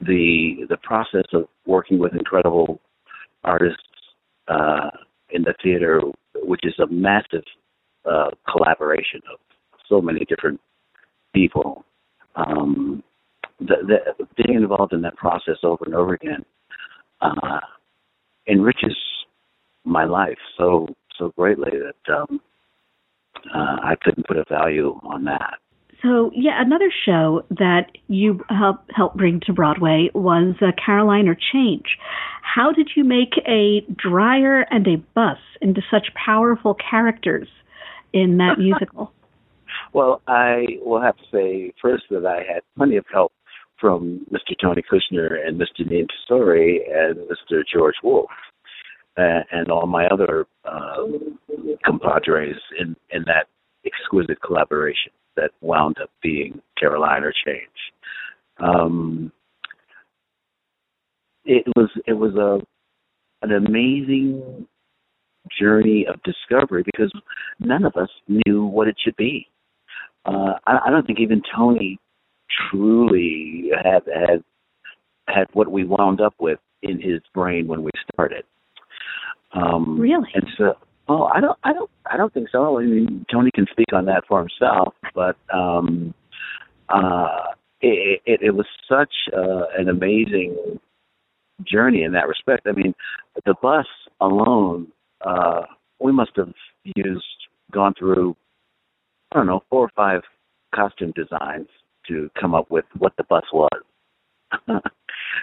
the 0.00 0.66
the 0.68 0.76
process 0.78 1.24
of 1.32 1.44
working 1.66 1.98
with 1.98 2.14
incredible 2.14 2.80
artists 3.44 3.82
uh, 4.48 4.90
in 5.30 5.42
the 5.42 5.54
theater, 5.62 6.00
which 6.42 6.60
is 6.64 6.74
a 6.78 6.86
massive 6.86 7.44
uh, 8.10 8.30
collaboration 8.50 9.20
of 9.32 9.38
so 9.88 10.00
many 10.00 10.24
different 10.26 10.60
people. 11.34 11.84
Um, 12.36 13.02
the, 13.60 13.76
the, 13.86 14.26
being 14.36 14.58
involved 14.58 14.92
in 14.92 15.02
that 15.02 15.16
process 15.16 15.56
over 15.62 15.84
and 15.84 15.94
over 15.94 16.14
again 16.14 16.44
uh, 17.20 17.60
enriches 18.48 18.96
my 19.84 20.04
life 20.04 20.38
so 20.56 20.88
so 21.18 21.32
greatly 21.36 21.70
that 21.70 22.14
um, 22.14 22.40
uh, 23.54 23.76
I 23.82 23.94
couldn't 24.02 24.26
put 24.26 24.36
a 24.36 24.44
value 24.48 24.98
on 25.04 25.24
that. 25.24 25.58
So, 26.04 26.30
yeah, 26.34 26.60
another 26.60 26.92
show 27.06 27.46
that 27.48 27.92
you 28.08 28.44
helped 28.50 28.90
help 28.94 29.14
bring 29.14 29.40
to 29.46 29.54
Broadway 29.54 30.10
was 30.14 30.54
uh, 30.60 30.72
Caroline 30.84 31.28
or 31.28 31.36
Change. 31.52 31.96
How 32.42 32.72
did 32.72 32.90
you 32.94 33.04
make 33.04 33.32
a 33.48 33.80
dryer 33.96 34.66
and 34.70 34.86
a 34.86 34.96
bus 35.14 35.38
into 35.62 35.80
such 35.90 36.08
powerful 36.14 36.74
characters 36.74 37.48
in 38.12 38.36
that 38.36 38.56
musical? 38.58 39.12
Well, 39.94 40.20
I 40.28 40.78
will 40.82 41.00
have 41.00 41.16
to 41.16 41.22
say 41.32 41.72
first 41.80 42.04
that 42.10 42.26
I 42.26 42.52
had 42.52 42.60
plenty 42.76 42.98
of 42.98 43.06
help 43.10 43.32
from 43.80 44.26
Mr. 44.30 44.54
Tony 44.60 44.82
Kushner 44.82 45.38
and 45.46 45.58
Mr. 45.58 45.88
Neil 45.88 46.06
Tesori 46.30 46.80
and 46.92 47.16
Mr. 47.16 47.62
George 47.72 47.96
Wolfe 48.02 48.28
uh, 49.16 49.40
and 49.50 49.70
all 49.70 49.86
my 49.86 50.06
other 50.08 50.46
uh, 50.66 50.96
compadres 51.82 52.60
in, 52.78 52.94
in 53.10 53.22
that 53.24 53.46
exquisite 53.86 54.42
collaboration 54.42 55.10
that 55.36 55.50
wound 55.60 55.96
up 56.02 56.10
being 56.22 56.60
Caroline 56.78 57.24
or 57.24 57.32
Change. 57.44 57.68
Um, 58.58 59.32
it 61.44 61.64
was 61.76 61.90
it 62.06 62.14
was 62.14 62.34
a 62.34 62.60
an 63.44 63.52
amazing 63.52 64.66
journey 65.60 66.06
of 66.06 66.22
discovery 66.22 66.82
because 66.84 67.12
none 67.60 67.84
of 67.84 67.94
us 67.96 68.08
knew 68.28 68.64
what 68.64 68.88
it 68.88 68.96
should 69.02 69.16
be. 69.16 69.46
Uh, 70.24 70.54
I, 70.66 70.78
I 70.86 70.90
don't 70.90 71.06
think 71.06 71.20
even 71.20 71.42
Tony 71.54 71.98
truly 72.70 73.70
had 73.82 74.02
had 74.06 74.44
had 75.28 75.46
what 75.52 75.70
we 75.70 75.84
wound 75.84 76.20
up 76.20 76.34
with 76.38 76.58
in 76.82 77.00
his 77.00 77.20
brain 77.34 77.66
when 77.66 77.82
we 77.82 77.90
started. 78.12 78.44
Um, 79.52 79.98
really? 79.98 80.28
And 80.34 80.46
so, 80.58 80.74
oh, 81.08 81.24
I 81.24 81.40
don't, 81.40 81.58
I 81.64 81.72
don't, 81.72 81.90
I 82.10 82.16
don't 82.16 82.32
think 82.32 82.48
so. 82.50 82.78
I 82.78 82.84
mean, 82.84 83.24
Tony 83.30 83.50
can 83.54 83.66
speak 83.70 83.92
on 83.92 84.06
that 84.06 84.24
for 84.26 84.40
himself, 84.40 84.94
but 85.14 85.36
um, 85.52 86.14
uh, 86.88 87.52
it, 87.80 88.22
it, 88.26 88.40
it 88.42 88.50
was 88.52 88.66
such 88.88 89.12
uh, 89.36 89.64
an 89.78 89.88
amazing 89.88 90.78
journey 91.66 92.02
in 92.02 92.12
that 92.12 92.28
respect. 92.28 92.66
I 92.66 92.72
mean, 92.72 92.94
the 93.44 93.54
bus 93.60 93.86
alone, 94.20 94.88
uh, 95.24 95.62
we 96.00 96.12
must 96.12 96.32
have 96.36 96.52
used, 96.96 97.24
gone 97.72 97.94
through, 97.98 98.36
I 99.32 99.36
don't 99.36 99.46
know, 99.46 99.62
four 99.70 99.84
or 99.84 99.90
five 99.94 100.22
costume 100.74 101.12
designs 101.14 101.68
to 102.08 102.30
come 102.38 102.54
up 102.54 102.70
with 102.70 102.84
what 102.98 103.12
the 103.16 103.24
bus 103.24 103.44
was. 103.52 103.70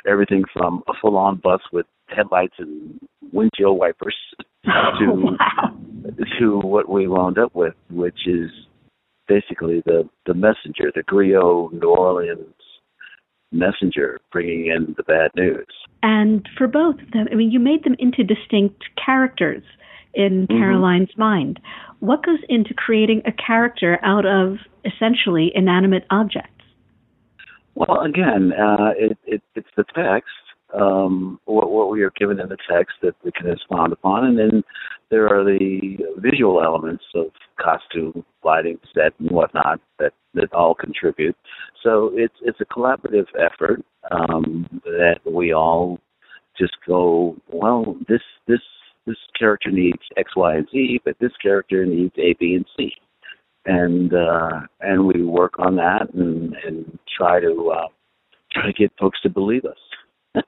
Everything 0.07 0.43
from 0.53 0.83
a 0.87 0.93
full-on 1.01 1.37
bus 1.37 1.61
with 1.71 1.85
headlights 2.07 2.55
and 2.59 2.99
windshield 3.31 3.77
wipers 3.77 4.15
to 4.99 5.35
wow. 5.39 5.75
to 6.39 6.59
what 6.59 6.89
we 6.89 7.07
wound 7.07 7.37
up 7.37 7.55
with, 7.55 7.73
which 7.89 8.27
is 8.27 8.49
basically 9.27 9.81
the 9.85 10.07
the 10.25 10.33
messenger, 10.33 10.91
the 10.93 11.03
griot 11.03 11.73
New 11.73 11.89
Orleans 11.89 12.53
messenger 13.51 14.19
bringing 14.31 14.67
in 14.67 14.93
the 14.97 15.03
bad 15.03 15.31
news. 15.35 15.67
And 16.03 16.47
for 16.57 16.67
both 16.67 16.95
of 17.01 17.11
them, 17.11 17.27
I 17.31 17.35
mean, 17.35 17.51
you 17.51 17.59
made 17.59 17.83
them 17.83 17.95
into 17.99 18.23
distinct 18.23 18.83
characters 19.03 19.63
in 20.13 20.47
mm-hmm. 20.47 20.57
Caroline's 20.57 21.15
mind. 21.17 21.59
What 21.99 22.25
goes 22.25 22.39
into 22.49 22.73
creating 22.73 23.21
a 23.25 23.31
character 23.31 23.99
out 24.03 24.25
of 24.25 24.57
essentially 24.85 25.51
inanimate 25.53 26.05
objects? 26.09 26.47
Well, 27.75 28.01
again, 28.01 28.51
uh, 28.53 28.91
it, 28.97 29.17
it, 29.25 29.41
it's 29.55 29.67
the 29.77 29.85
text, 29.95 30.29
um, 30.79 31.39
what, 31.45 31.71
what 31.71 31.89
we 31.89 32.01
are 32.03 32.11
given 32.11 32.39
in 32.39 32.49
the 32.49 32.57
text 32.69 32.95
that 33.01 33.15
we 33.23 33.31
can 33.31 33.49
expound 33.49 33.93
upon, 33.93 34.25
and 34.25 34.37
then 34.37 34.63
there 35.09 35.27
are 35.27 35.43
the 35.43 35.97
visual 36.17 36.63
elements 36.63 37.03
of 37.15 37.27
costume, 37.59 38.23
lighting, 38.43 38.79
set, 38.93 39.13
and 39.19 39.29
whatnot 39.31 39.79
that 39.99 40.13
that 40.33 40.53
all 40.53 40.73
contribute. 40.73 41.35
So 41.83 42.11
it's 42.13 42.35
it's 42.41 42.61
a 42.61 42.65
collaborative 42.65 43.27
effort 43.39 43.83
um, 44.11 44.67
that 44.83 45.19
we 45.25 45.53
all 45.53 45.99
just 46.57 46.73
go, 46.87 47.35
well, 47.51 47.97
this 48.07 48.21
this 48.47 48.61
this 49.05 49.17
character 49.37 49.71
needs 49.71 49.99
X, 50.17 50.35
Y, 50.35 50.55
and 50.55 50.67
Z, 50.71 51.01
but 51.03 51.17
this 51.19 51.31
character 51.41 51.85
needs 51.85 52.13
A, 52.17 52.35
B, 52.39 52.55
and 52.55 52.65
C 52.77 52.93
and 53.65 54.13
uh, 54.13 54.61
and 54.79 55.05
we 55.05 55.23
work 55.23 55.59
on 55.59 55.75
that 55.75 56.13
and 56.13 56.55
and 56.65 56.99
try 57.17 57.39
to 57.39 57.71
uh, 57.75 57.87
try 58.51 58.65
to 58.65 58.73
get 58.73 58.91
folks 58.99 59.21
to 59.21 59.29
believe 59.29 59.65
us. 59.65 59.77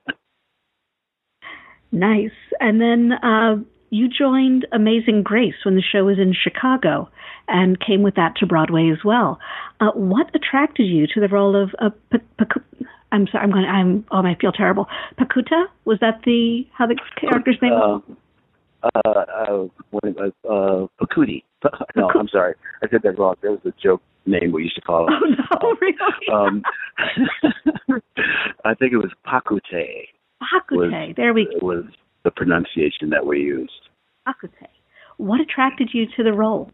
nice. 1.92 2.30
And 2.60 2.80
then 2.80 3.12
uh, 3.22 3.56
you 3.90 4.08
joined 4.08 4.66
Amazing 4.72 5.22
Grace 5.22 5.54
when 5.64 5.76
the 5.76 5.82
show 5.82 6.04
was 6.04 6.18
in 6.18 6.34
Chicago, 6.34 7.08
and 7.46 7.78
came 7.78 8.02
with 8.02 8.14
that 8.14 8.36
to 8.36 8.46
Broadway 8.46 8.90
as 8.90 9.04
well. 9.04 9.38
Uh, 9.80 9.90
what 9.92 10.34
attracted 10.34 10.84
you 10.84 11.06
to 11.06 11.20
the 11.20 11.28
role 11.28 11.60
of 11.60 11.70
uh, 11.78 11.90
P- 12.10 12.18
P- 12.38 12.60
I'm 13.12 13.28
sorry. 13.30 13.44
I'm 13.44 13.52
going. 13.52 13.64
I'm. 13.64 14.04
Oh, 14.10 14.26
I 14.26 14.34
feel 14.40 14.52
terrible. 14.52 14.86
Pakuta 15.18 15.66
was 15.84 15.98
that 16.00 16.20
the 16.24 16.66
how 16.72 16.86
the 16.86 16.98
character's 17.20 17.58
name? 17.62 17.72
Uh, 17.72 17.98
uh, 18.82 19.00
uh, 19.04 19.66
uh, 19.92 20.50
uh, 20.50 20.86
Pakuti. 21.00 21.44
no, 21.96 22.10
I'm 22.10 22.28
sorry. 22.28 22.54
I 22.82 22.88
said 22.90 23.02
that 23.04 23.18
wrong. 23.18 23.36
That 23.42 23.52
was 23.52 23.60
a 23.64 23.72
joke 23.80 24.02
name 24.26 24.52
we 24.52 24.64
used 24.64 24.74
to 24.74 24.80
call 24.80 25.06
him. 25.06 25.14
Oh, 25.14 25.58
no, 25.62 25.76
really? 25.80 25.96
Um, 26.32 26.62
I 28.64 28.74
think 28.74 28.92
it 28.92 28.98
was 28.98 29.12
Pakute. 29.26 30.08
Pakute. 30.42 30.70
Was, 30.70 31.14
there 31.16 31.34
we 31.34 31.44
go. 31.44 31.66
Was 31.66 31.84
the 32.24 32.30
pronunciation 32.30 33.10
that 33.10 33.26
we 33.26 33.40
used. 33.40 33.88
Pakute. 34.26 34.68
What 35.18 35.40
attracted 35.40 35.90
you 35.92 36.06
to 36.16 36.22
the 36.22 36.32
role? 36.32 36.70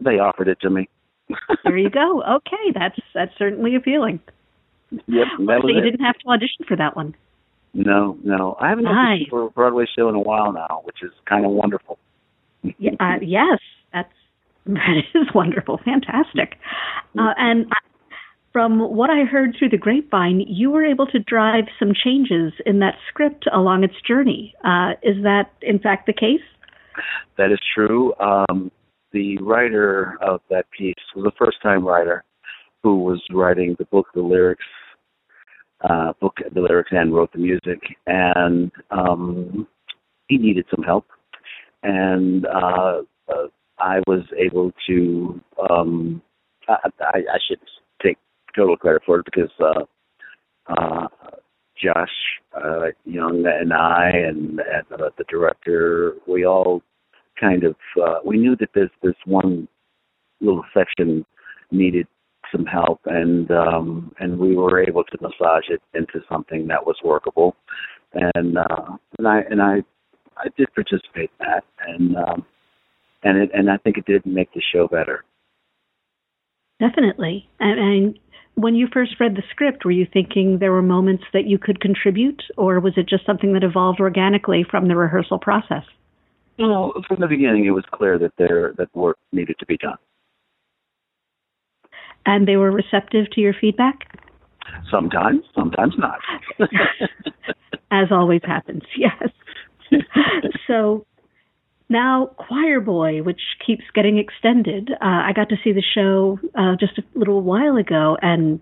They 0.00 0.18
offered 0.18 0.48
it 0.48 0.58
to 0.62 0.70
me. 0.70 0.88
there 1.64 1.76
you 1.76 1.90
go. 1.90 2.22
Okay, 2.36 2.72
that's 2.74 2.98
that's 3.14 3.32
certainly 3.38 3.74
appealing. 3.74 4.20
Yep. 4.90 5.26
Well, 5.40 5.60
so 5.62 5.68
you 5.68 5.78
it. 5.78 5.82
didn't 5.82 6.04
have 6.04 6.16
to 6.18 6.28
audition 6.28 6.64
for 6.66 6.76
that 6.76 6.96
one. 6.96 7.14
No, 7.74 8.18
no. 8.22 8.56
I 8.60 8.68
haven't 8.68 8.84
nice. 8.84 9.22
auditioned 9.22 9.30
for 9.30 9.46
a 9.46 9.50
Broadway 9.50 9.86
show 9.96 10.08
in 10.08 10.14
a 10.14 10.20
while 10.20 10.52
now, 10.52 10.82
which 10.84 11.02
is 11.02 11.10
kind 11.26 11.44
of 11.44 11.52
wonderful. 11.52 11.98
yeah, 12.78 12.92
uh, 13.00 13.16
yes, 13.22 13.58
that's 13.92 14.12
that 14.66 15.02
is 15.14 15.28
wonderful, 15.34 15.80
fantastic. 15.84 16.58
Uh, 17.18 17.34
and 17.36 17.66
from 18.52 18.78
what 18.94 19.10
I 19.10 19.24
heard 19.24 19.56
through 19.58 19.70
the 19.70 19.78
grapevine, 19.78 20.44
you 20.46 20.70
were 20.70 20.84
able 20.84 21.06
to 21.06 21.18
drive 21.18 21.64
some 21.78 21.92
changes 21.94 22.52
in 22.66 22.80
that 22.80 22.94
script 23.08 23.46
along 23.52 23.84
its 23.84 23.94
journey. 24.06 24.54
Uh, 24.64 24.92
is 25.02 25.22
that 25.22 25.52
in 25.62 25.78
fact 25.78 26.06
the 26.06 26.12
case? 26.12 26.42
That 27.38 27.50
is 27.50 27.60
true. 27.74 28.12
Um, 28.20 28.70
the 29.12 29.38
writer 29.38 30.18
of 30.20 30.40
that 30.50 30.66
piece 30.76 30.94
was 31.14 31.26
a 31.26 31.32
first-time 31.38 31.84
writer 31.86 32.24
who 32.82 32.98
was 32.98 33.22
writing 33.30 33.76
the 33.78 33.84
book, 33.86 34.08
the 34.14 34.20
lyrics, 34.20 34.64
uh, 35.88 36.12
book, 36.20 36.36
the 36.54 36.60
lyrics, 36.60 36.90
and 36.92 37.14
wrote 37.14 37.32
the 37.32 37.38
music, 37.38 37.80
and 38.06 38.70
um, 38.90 39.66
he 40.28 40.36
needed 40.36 40.66
some 40.74 40.84
help 40.84 41.06
and 41.82 42.46
uh, 42.46 43.02
uh, 43.28 43.46
I 43.78 44.00
was 44.06 44.24
able 44.38 44.72
to. 44.86 45.40
Um, 45.70 46.22
I, 46.68 46.76
I, 47.00 47.18
I 47.18 47.38
should 47.48 47.58
take 48.02 48.18
total 48.54 48.76
credit 48.76 49.02
for 49.04 49.20
it 49.20 49.24
because 49.24 49.50
uh, 49.60 50.72
uh, 50.72 51.06
Josh 51.82 52.10
uh, 52.54 52.86
Young 53.04 53.44
and 53.46 53.72
I 53.72 54.10
and, 54.10 54.60
and 54.60 55.00
uh, 55.00 55.10
the 55.18 55.24
director, 55.28 56.14
we 56.26 56.46
all 56.46 56.82
kind 57.40 57.64
of 57.64 57.74
uh, 58.02 58.18
we 58.24 58.38
knew 58.38 58.56
that 58.56 58.70
this 58.74 58.90
this 59.02 59.16
one 59.24 59.68
little 60.40 60.64
section 60.74 61.24
needed 61.70 62.06
some 62.50 62.66
help 62.66 63.00
and 63.06 63.50
um 63.50 64.12
and 64.18 64.38
we 64.38 64.54
were 64.54 64.82
able 64.82 65.04
to 65.04 65.16
massage 65.22 65.70
it 65.70 65.80
into 65.94 66.20
something 66.28 66.66
that 66.66 66.84
was 66.84 66.96
workable 67.02 67.56
and 68.12 68.58
uh 68.58 68.96
and 69.16 69.26
I 69.26 69.40
and 69.48 69.62
I 69.62 69.82
I 70.36 70.48
did 70.56 70.72
participate 70.74 71.30
in 71.40 71.46
that, 71.46 71.64
and 71.86 72.16
um, 72.16 72.46
and 73.22 73.38
it, 73.38 73.50
and 73.54 73.70
I 73.70 73.76
think 73.78 73.98
it 73.98 74.06
did 74.06 74.24
make 74.26 74.52
the 74.52 74.62
show 74.72 74.88
better. 74.88 75.24
Definitely, 76.80 77.48
and, 77.60 77.78
and 77.78 78.18
when 78.54 78.74
you 78.74 78.86
first 78.92 79.18
read 79.18 79.34
the 79.34 79.42
script, 79.50 79.84
were 79.84 79.90
you 79.90 80.06
thinking 80.12 80.58
there 80.58 80.72
were 80.72 80.82
moments 80.82 81.24
that 81.32 81.46
you 81.46 81.58
could 81.58 81.80
contribute, 81.80 82.42
or 82.56 82.80
was 82.80 82.94
it 82.96 83.08
just 83.08 83.24
something 83.24 83.52
that 83.54 83.64
evolved 83.64 84.00
organically 84.00 84.64
from 84.68 84.88
the 84.88 84.96
rehearsal 84.96 85.38
process? 85.38 85.84
Well, 86.58 86.92
from 87.08 87.20
the 87.20 87.26
beginning, 87.26 87.64
it 87.64 87.70
was 87.70 87.84
clear 87.92 88.18
that 88.18 88.32
there 88.36 88.74
that 88.76 88.94
work 88.94 89.18
needed 89.32 89.56
to 89.58 89.66
be 89.66 89.78
done. 89.78 89.96
And 92.26 92.46
they 92.46 92.56
were 92.56 92.70
receptive 92.70 93.30
to 93.32 93.40
your 93.40 93.54
feedback. 93.58 94.18
Sometimes, 94.90 95.42
sometimes 95.54 95.94
not. 95.98 96.18
As 97.90 98.08
always 98.10 98.42
happens, 98.44 98.82
yes. 98.96 99.30
so 100.66 101.04
now 101.92 102.30
Choir 102.38 102.80
Boy, 102.80 103.22
which 103.22 103.40
keeps 103.64 103.84
getting 103.94 104.18
extended. 104.18 104.90
Uh, 104.92 104.98
I 105.00 105.32
got 105.34 105.48
to 105.50 105.56
see 105.62 105.72
the 105.72 105.82
show 105.82 106.38
uh, 106.54 106.76
just 106.80 106.98
a 106.98 107.02
little 107.14 107.42
while 107.42 107.76
ago, 107.76 108.16
and 108.22 108.58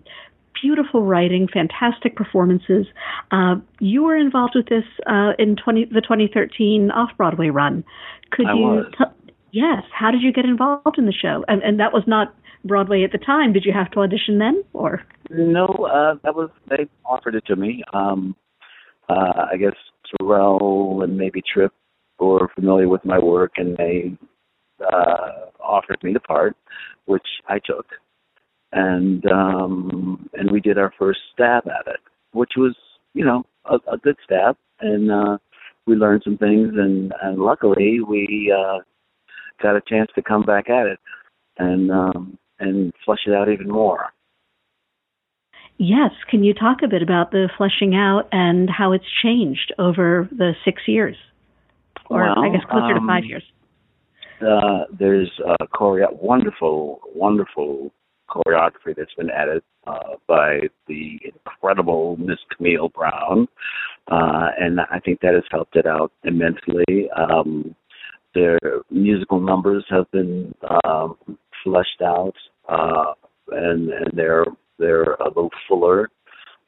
beautiful 0.61 1.03
writing, 1.03 1.47
fantastic 1.51 2.15
performances. 2.15 2.85
Uh, 3.31 3.55
you 3.79 4.03
were 4.03 4.15
involved 4.15 4.53
with 4.55 4.67
this 4.67 4.83
uh, 5.07 5.31
in 5.39 5.55
20, 5.55 5.85
the 5.85 6.01
2013 6.01 6.91
off 6.91 7.09
Broadway 7.17 7.49
run. 7.49 7.83
Could 8.31 8.47
I 8.47 8.53
you? 8.53 8.61
Was. 8.61 8.93
T- 8.97 9.31
yes. 9.51 9.83
How 9.91 10.11
did 10.11 10.21
you 10.21 10.31
get 10.31 10.45
involved 10.45 10.97
in 10.97 11.05
the 11.05 11.13
show? 11.13 11.43
And, 11.47 11.63
and 11.63 11.79
that 11.79 11.93
was 11.93 12.03
not 12.05 12.35
Broadway 12.63 13.03
at 13.03 13.11
the 13.11 13.17
time. 13.17 13.53
Did 13.53 13.65
you 13.65 13.73
have 13.73 13.89
to 13.91 14.01
audition 14.01 14.37
then, 14.37 14.63
or 14.73 15.01
no? 15.29 15.65
Uh, 15.65 16.15
that 16.23 16.35
was 16.35 16.49
they 16.69 16.87
offered 17.05 17.35
it 17.35 17.45
to 17.47 17.55
me. 17.55 17.83
Um, 17.93 18.35
uh, 19.09 19.47
I 19.51 19.57
guess 19.57 19.75
Tarell 20.19 21.01
and 21.03 21.17
maybe 21.17 21.41
Trip 21.41 21.73
were 22.27 22.49
familiar 22.55 22.87
with 22.87 23.03
my 23.05 23.19
work, 23.19 23.53
and 23.57 23.77
they 23.77 24.17
uh, 24.81 25.49
offered 25.59 26.01
me 26.03 26.13
the 26.13 26.19
part, 26.19 26.55
which 27.05 27.25
I 27.47 27.59
took, 27.59 27.85
and 28.71 29.25
um, 29.25 30.29
and 30.33 30.51
we 30.51 30.59
did 30.59 30.77
our 30.77 30.93
first 30.97 31.19
stab 31.33 31.67
at 31.67 31.87
it, 31.87 31.99
which 32.33 32.51
was 32.57 32.75
you 33.13 33.25
know 33.25 33.43
a, 33.65 33.75
a 33.91 33.97
good 33.97 34.17
stab, 34.23 34.57
and 34.79 35.11
uh, 35.11 35.37
we 35.85 35.95
learned 35.95 36.21
some 36.23 36.37
things, 36.37 36.69
and 36.75 37.13
and 37.21 37.39
luckily 37.39 37.99
we 38.01 38.53
uh, 38.55 38.79
got 39.61 39.75
a 39.75 39.81
chance 39.87 40.09
to 40.15 40.21
come 40.21 40.43
back 40.43 40.69
at 40.69 40.87
it 40.87 40.99
and 41.57 41.91
um, 41.91 42.37
and 42.59 42.93
flesh 43.05 43.21
it 43.27 43.33
out 43.33 43.49
even 43.49 43.69
more. 43.69 44.07
Yes, 45.77 46.11
can 46.29 46.43
you 46.43 46.53
talk 46.53 46.79
a 46.83 46.87
bit 46.87 47.01
about 47.01 47.31
the 47.31 47.49
fleshing 47.57 47.95
out 47.95 48.27
and 48.31 48.69
how 48.69 48.91
it's 48.91 49.05
changed 49.23 49.73
over 49.79 50.29
the 50.31 50.51
six 50.63 50.83
years, 50.87 51.15
or 52.11 52.23
well, 52.23 52.39
I 52.39 52.49
guess 52.49 52.61
closer 52.69 52.93
um, 52.95 53.01
to 53.01 53.07
five 53.07 53.25
years? 53.25 53.43
Uh, 54.41 54.85
there's 54.97 55.31
a 55.47 55.67
choreo- 55.67 56.21
wonderful, 56.21 56.99
wonderful 57.15 57.91
choreography 58.29 58.95
that's 58.95 59.13
been 59.17 59.29
added 59.29 59.61
uh, 59.85 60.15
by 60.27 60.59
the 60.87 61.19
incredible 61.23 62.17
Miss 62.17 62.39
Camille 62.55 62.89
Brown, 62.89 63.47
uh, 64.11 64.47
and 64.59 64.79
I 64.79 64.99
think 65.03 65.19
that 65.21 65.33
has 65.33 65.43
helped 65.51 65.75
it 65.75 65.85
out 65.85 66.11
immensely. 66.23 67.09
Um, 67.15 67.75
their 68.33 68.59
musical 68.89 69.39
numbers 69.39 69.85
have 69.89 70.09
been 70.11 70.53
um, 70.85 71.17
fleshed 71.63 72.01
out, 72.03 72.33
uh, 72.69 73.13
and, 73.51 73.91
and 73.91 74.11
they're 74.13 74.45
they're 74.79 75.13
a 75.13 75.27
little 75.27 75.51
fuller. 75.67 76.09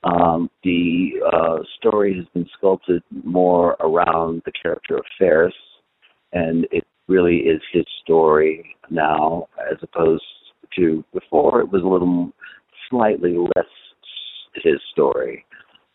Um, 0.03 0.49
the 0.63 1.11
uh, 1.31 1.57
story 1.77 2.15
has 2.17 2.25
been 2.33 2.47
sculpted 2.57 3.03
more 3.23 3.77
around 3.79 4.41
the 4.45 4.51
character 4.61 4.97
of 4.97 5.05
Pharus, 5.19 5.51
and 6.33 6.67
it 6.71 6.83
really 7.07 7.37
is 7.37 7.61
his 7.71 7.85
story 8.03 8.75
now, 8.89 9.47
as 9.71 9.77
opposed 9.81 10.23
to 10.75 11.03
before. 11.13 11.61
It 11.61 11.71
was 11.71 11.83
a 11.83 11.87
little 11.87 12.31
slightly 12.89 13.37
less 13.37 13.65
his 14.55 14.79
story, 14.91 15.45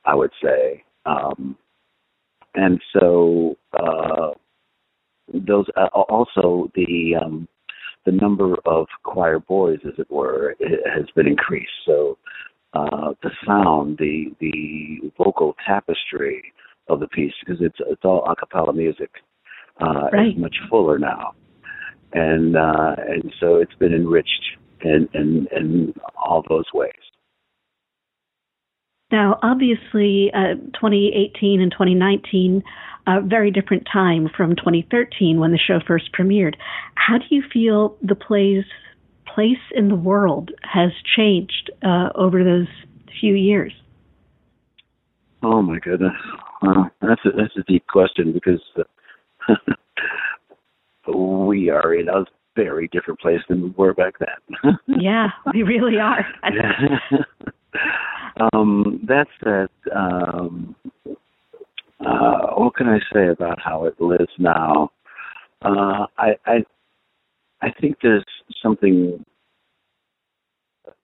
I 0.04 0.14
would 0.14 0.32
say. 0.42 0.82
Um, 1.06 1.56
and 2.54 2.80
so 2.98 3.56
uh, 3.78 4.30
those 5.32 5.66
uh, 5.76 5.86
also 5.92 6.70
the 6.74 7.14
um, 7.22 7.48
the 8.06 8.12
number 8.12 8.56
of 8.64 8.86
choir 9.02 9.38
boys, 9.38 9.78
as 9.86 9.92
it 9.98 10.10
were, 10.10 10.56
has 10.60 11.04
been 11.14 11.26
increased. 11.26 11.70
So 11.84 12.16
uh, 12.74 13.14
the 13.22 13.30
sound, 13.46 13.98
the 13.98 14.34
the 14.40 15.10
vocal 15.16 15.54
tapestry 15.66 16.52
of 16.88 17.00
the 17.00 17.08
piece, 17.08 17.32
because 17.40 17.60
it's 17.60 17.78
it's 17.80 18.04
all 18.04 18.24
a 18.30 18.36
cappella 18.36 18.72
music, 18.72 19.10
uh, 19.80 20.08
Right. 20.12 20.28
is 20.28 20.36
much 20.36 20.56
fuller 20.68 20.98
now, 20.98 21.34
and 22.12 22.56
uh, 22.56 22.96
and 22.98 23.32
so 23.40 23.56
it's 23.56 23.74
been 23.74 23.94
enriched 23.94 24.56
in 24.82 25.08
in, 25.14 25.48
in 25.56 25.94
all 26.16 26.44
those 26.48 26.66
ways. 26.74 26.92
Now, 29.10 29.38
obviously, 29.42 30.30
uh, 30.34 30.54
2018 30.74 31.62
and 31.62 31.72
2019, 31.72 32.62
a 33.06 33.22
very 33.22 33.50
different 33.50 33.88
time 33.90 34.28
from 34.36 34.54
2013 34.54 35.40
when 35.40 35.50
the 35.50 35.58
show 35.58 35.80
first 35.86 36.10
premiered. 36.12 36.56
How 36.94 37.16
do 37.16 37.24
you 37.30 37.42
feel 37.50 37.96
the 38.02 38.14
play's 38.14 38.64
place 39.38 39.62
in 39.72 39.88
the 39.88 39.94
world 39.94 40.50
has 40.64 40.90
changed 41.16 41.70
uh, 41.84 42.08
over 42.16 42.42
those 42.42 42.66
few 43.20 43.34
years? 43.34 43.72
Oh 45.44 45.62
my 45.62 45.78
goodness, 45.78 46.10
well, 46.60 46.90
that's 47.00 47.20
a, 47.24 47.30
that's 47.36 47.56
a 47.56 47.62
deep 47.70 47.86
question 47.86 48.32
because 48.32 48.60
uh, 49.48 49.54
we 51.16 51.70
are 51.70 51.94
in 51.94 52.08
a 52.08 52.24
very 52.56 52.88
different 52.88 53.20
place 53.20 53.38
than 53.48 53.62
we 53.62 53.70
were 53.76 53.94
back 53.94 54.14
then. 54.18 54.76
yeah, 54.88 55.28
we 55.54 55.62
really 55.62 56.00
are. 56.00 56.26
um, 58.52 59.00
that 59.06 59.28
said, 59.44 59.68
um, 59.94 60.74
uh, 62.04 62.54
what 62.56 62.74
can 62.74 62.88
I 62.88 62.98
say 63.14 63.28
about 63.28 63.60
how 63.60 63.84
it 63.84 64.00
lives 64.00 64.32
now? 64.36 64.90
Uh, 65.62 66.06
I, 66.18 66.34
I 66.44 66.64
I 67.60 67.70
think 67.80 67.96
there's 68.02 68.24
something. 68.62 69.24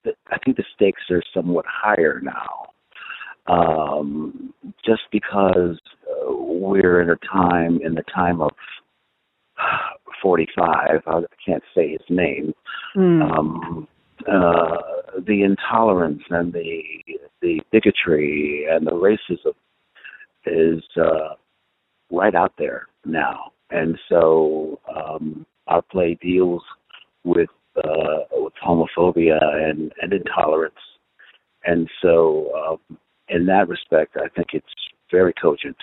that- 0.05 0.17
I 0.31 0.39
think 0.39 0.57
the 0.57 0.65
stakes 0.75 1.11
are 1.11 1.23
somewhat 1.33 1.67
higher 1.67 2.21
now, 2.23 2.71
um, 3.47 4.55
just 4.85 5.03
because 5.11 5.79
uh, 6.09 6.33
we're 6.33 7.01
in 7.03 7.11
a 7.11 7.17
time 7.17 7.81
in 7.83 7.95
the 7.95 8.03
time 8.15 8.41
of 8.41 8.53
45. 10.23 11.03
I 11.07 11.23
can't 11.45 11.63
say 11.75 11.93
his 11.93 12.01
name 12.09 12.55
Hmm. 12.95 13.23
um, 13.23 13.89
uh, 14.29 14.79
the 15.27 15.43
intolerance 15.43 16.23
and 16.31 16.53
the 16.53 16.83
the 17.43 17.61
bigotry 17.73 18.67
and 18.71 18.87
the 18.87 18.93
racism 18.93 19.55
is 20.47 20.83
uh, 20.97 21.35
right 22.11 22.35
out 22.35 22.53
there 22.57 22.87
now, 23.05 23.53
and 23.71 23.99
so 24.09 24.81
um, 24.95 25.45
our 25.67 25.83
play 25.83 26.19
deals 26.21 26.63
with 27.25 27.51
uh, 27.77 28.21
with 28.33 28.53
homophobia 28.65 29.39
and, 29.43 29.93
and 30.01 30.13
intolerance, 30.13 30.75
and 31.65 31.89
so 32.01 32.79
um, 32.91 32.99
in 33.29 33.47
that 33.47 33.69
respect, 33.69 34.17
I 34.17 34.29
think 34.29 34.49
it's 34.53 34.67
very 35.11 35.33
cogent 35.35 35.77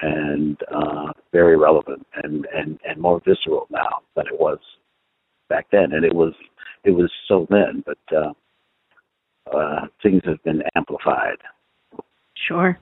and 0.00 0.58
uh, 0.74 1.12
very 1.32 1.56
relevant 1.56 2.06
and, 2.22 2.46
and, 2.54 2.78
and 2.86 3.00
more 3.00 3.20
visceral 3.24 3.66
now 3.70 4.00
than 4.16 4.26
it 4.26 4.38
was 4.38 4.58
back 5.48 5.66
then, 5.70 5.92
and 5.92 6.04
it 6.04 6.14
was 6.14 6.32
it 6.84 6.90
was 6.90 7.10
so 7.28 7.46
then, 7.48 7.82
but 7.86 7.98
uh, 8.14 9.56
uh, 9.56 9.86
things 10.02 10.20
have 10.26 10.42
been 10.44 10.62
amplified. 10.74 11.38
Sure. 12.34 12.78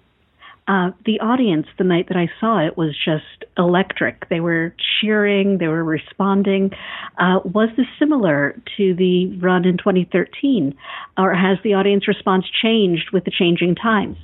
Uh, 0.68 0.92
the 1.04 1.18
audience 1.18 1.66
the 1.76 1.84
night 1.84 2.06
that 2.08 2.16
I 2.16 2.30
saw 2.38 2.64
it 2.64 2.76
was 2.76 2.96
just 3.04 3.44
electric. 3.58 4.28
They 4.28 4.40
were 4.40 4.74
cheering, 5.00 5.58
they 5.58 5.66
were 5.66 5.82
responding. 5.82 6.70
Uh, 7.18 7.40
was 7.44 7.68
this 7.76 7.86
similar 7.98 8.54
to 8.76 8.94
the 8.94 9.36
run 9.38 9.64
in 9.64 9.76
2013, 9.76 10.74
or 11.18 11.34
has 11.34 11.58
the 11.64 11.74
audience 11.74 12.06
response 12.06 12.44
changed 12.62 13.10
with 13.12 13.24
the 13.24 13.32
changing 13.32 13.74
times? 13.74 14.16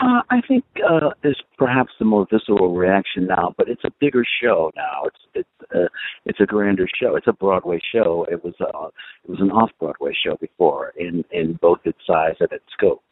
Uh, 0.00 0.22
I 0.30 0.40
think 0.46 0.64
uh, 0.88 1.10
there's 1.22 1.42
perhaps 1.58 1.90
a 2.00 2.04
more 2.04 2.26
visceral 2.30 2.74
reaction 2.74 3.26
now, 3.26 3.54
but 3.58 3.68
it's 3.68 3.84
a 3.84 3.90
bigger 3.98 4.24
show 4.40 4.70
now. 4.76 5.02
It's 5.06 5.18
it's 5.34 5.72
uh, 5.74 5.88
it's 6.24 6.40
a 6.40 6.46
grander 6.46 6.86
show. 7.00 7.16
It's 7.16 7.26
a 7.26 7.32
Broadway 7.32 7.80
show. 7.92 8.24
It 8.30 8.44
was 8.44 8.54
uh, 8.60 8.88
it 9.24 9.30
was 9.30 9.40
an 9.40 9.50
off 9.50 9.70
Broadway 9.80 10.12
show 10.14 10.36
before 10.36 10.92
in 10.96 11.24
in 11.32 11.54
both 11.60 11.80
its 11.84 11.98
size 12.06 12.36
and 12.38 12.50
its 12.52 12.64
scope. 12.72 13.02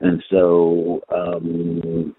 And 0.00 0.22
so, 0.30 1.00
um, 1.14 2.14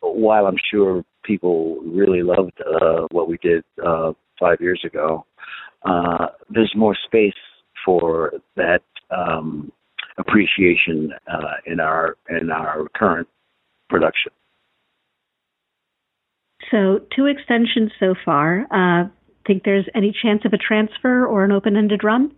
while 0.00 0.46
I'm 0.46 0.56
sure 0.70 1.04
people 1.24 1.80
really 1.84 2.22
loved 2.22 2.58
uh, 2.60 3.06
what 3.10 3.28
we 3.28 3.36
did 3.38 3.64
uh, 3.84 4.12
five 4.38 4.60
years 4.60 4.80
ago, 4.84 5.26
uh, 5.84 6.26
there's 6.48 6.72
more 6.74 6.96
space 7.06 7.34
for 7.84 8.32
that 8.56 8.82
um, 9.10 9.70
appreciation 10.18 11.12
uh, 11.30 11.54
in 11.66 11.80
our 11.80 12.16
in 12.28 12.50
our 12.50 12.86
current 12.94 13.28
production. 13.88 14.32
So, 16.70 17.00
two 17.14 17.26
extensions 17.26 17.90
so 17.98 18.14
far. 18.24 18.66
Uh, 18.70 19.08
think 19.50 19.64
there's 19.64 19.88
any 19.94 20.14
chance 20.22 20.42
of 20.44 20.52
a 20.52 20.58
transfer 20.58 21.26
or 21.26 21.44
an 21.44 21.52
open-ended 21.52 22.04
run? 22.04 22.32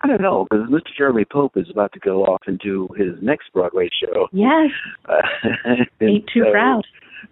I 0.00 0.06
don't 0.06 0.20
know 0.20 0.46
because 0.48 0.68
Mr. 0.68 0.88
Jeremy 0.96 1.24
Pope 1.24 1.56
is 1.56 1.68
about 1.70 1.92
to 1.92 1.98
go 2.00 2.24
off 2.24 2.42
and 2.46 2.58
do 2.58 2.88
his 2.96 3.14
next 3.20 3.52
Broadway 3.52 3.88
show. 4.02 4.28
Yes, 4.32 4.70
Uh, 5.08 5.84
ain't 6.00 6.26
too 6.32 6.44
so- 6.44 6.52
proud. 6.52 6.82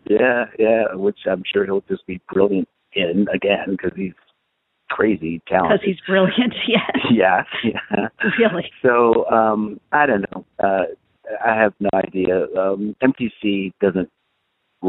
Yeah, 0.09 0.46
yeah, 0.59 0.94
which 0.94 1.18
I'm 1.31 1.42
sure 1.52 1.64
he'll 1.64 1.83
just 1.88 2.07
be 2.07 2.20
brilliant 2.33 2.68
in 2.94 3.26
again 3.33 3.66
because 3.70 3.92
he's 3.96 4.12
crazy 4.90 5.40
talented. 5.48 5.81
Because 5.81 5.87
he's 5.87 6.07
brilliant. 6.07 6.55
Yes, 6.68 6.90
yeah, 7.12 7.42
yeah. 7.64 8.09
really. 8.38 8.70
So 8.83 9.29
um, 9.31 9.81
I 9.92 10.07
don't 10.07 10.24
know. 10.33 10.44
Uh, 10.62 10.85
I 11.44 11.55
have 11.61 11.72
no 11.81 11.88
idea. 11.94 12.46
Um, 12.59 12.94
MTC 13.02 13.72
doesn't 13.81 14.09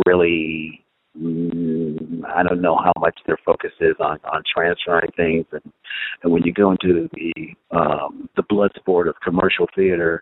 really. 0.05 0.83
Mm, 1.19 2.23
I 2.25 2.43
don't 2.43 2.61
know 2.61 2.75
how 2.75 2.93
much 2.99 3.17
their 3.25 3.37
focus 3.45 3.71
is 3.79 3.95
on 3.99 4.19
on 4.31 4.43
transferring 4.53 5.11
things, 5.15 5.45
and 5.51 5.73
and 6.23 6.31
when 6.31 6.43
you 6.43 6.53
go 6.53 6.71
into 6.71 7.09
the 7.13 7.33
um, 7.75 8.29
the 8.35 8.43
blood 8.47 8.71
sport 8.75 9.07
of 9.07 9.15
commercial 9.23 9.67
theater, 9.75 10.21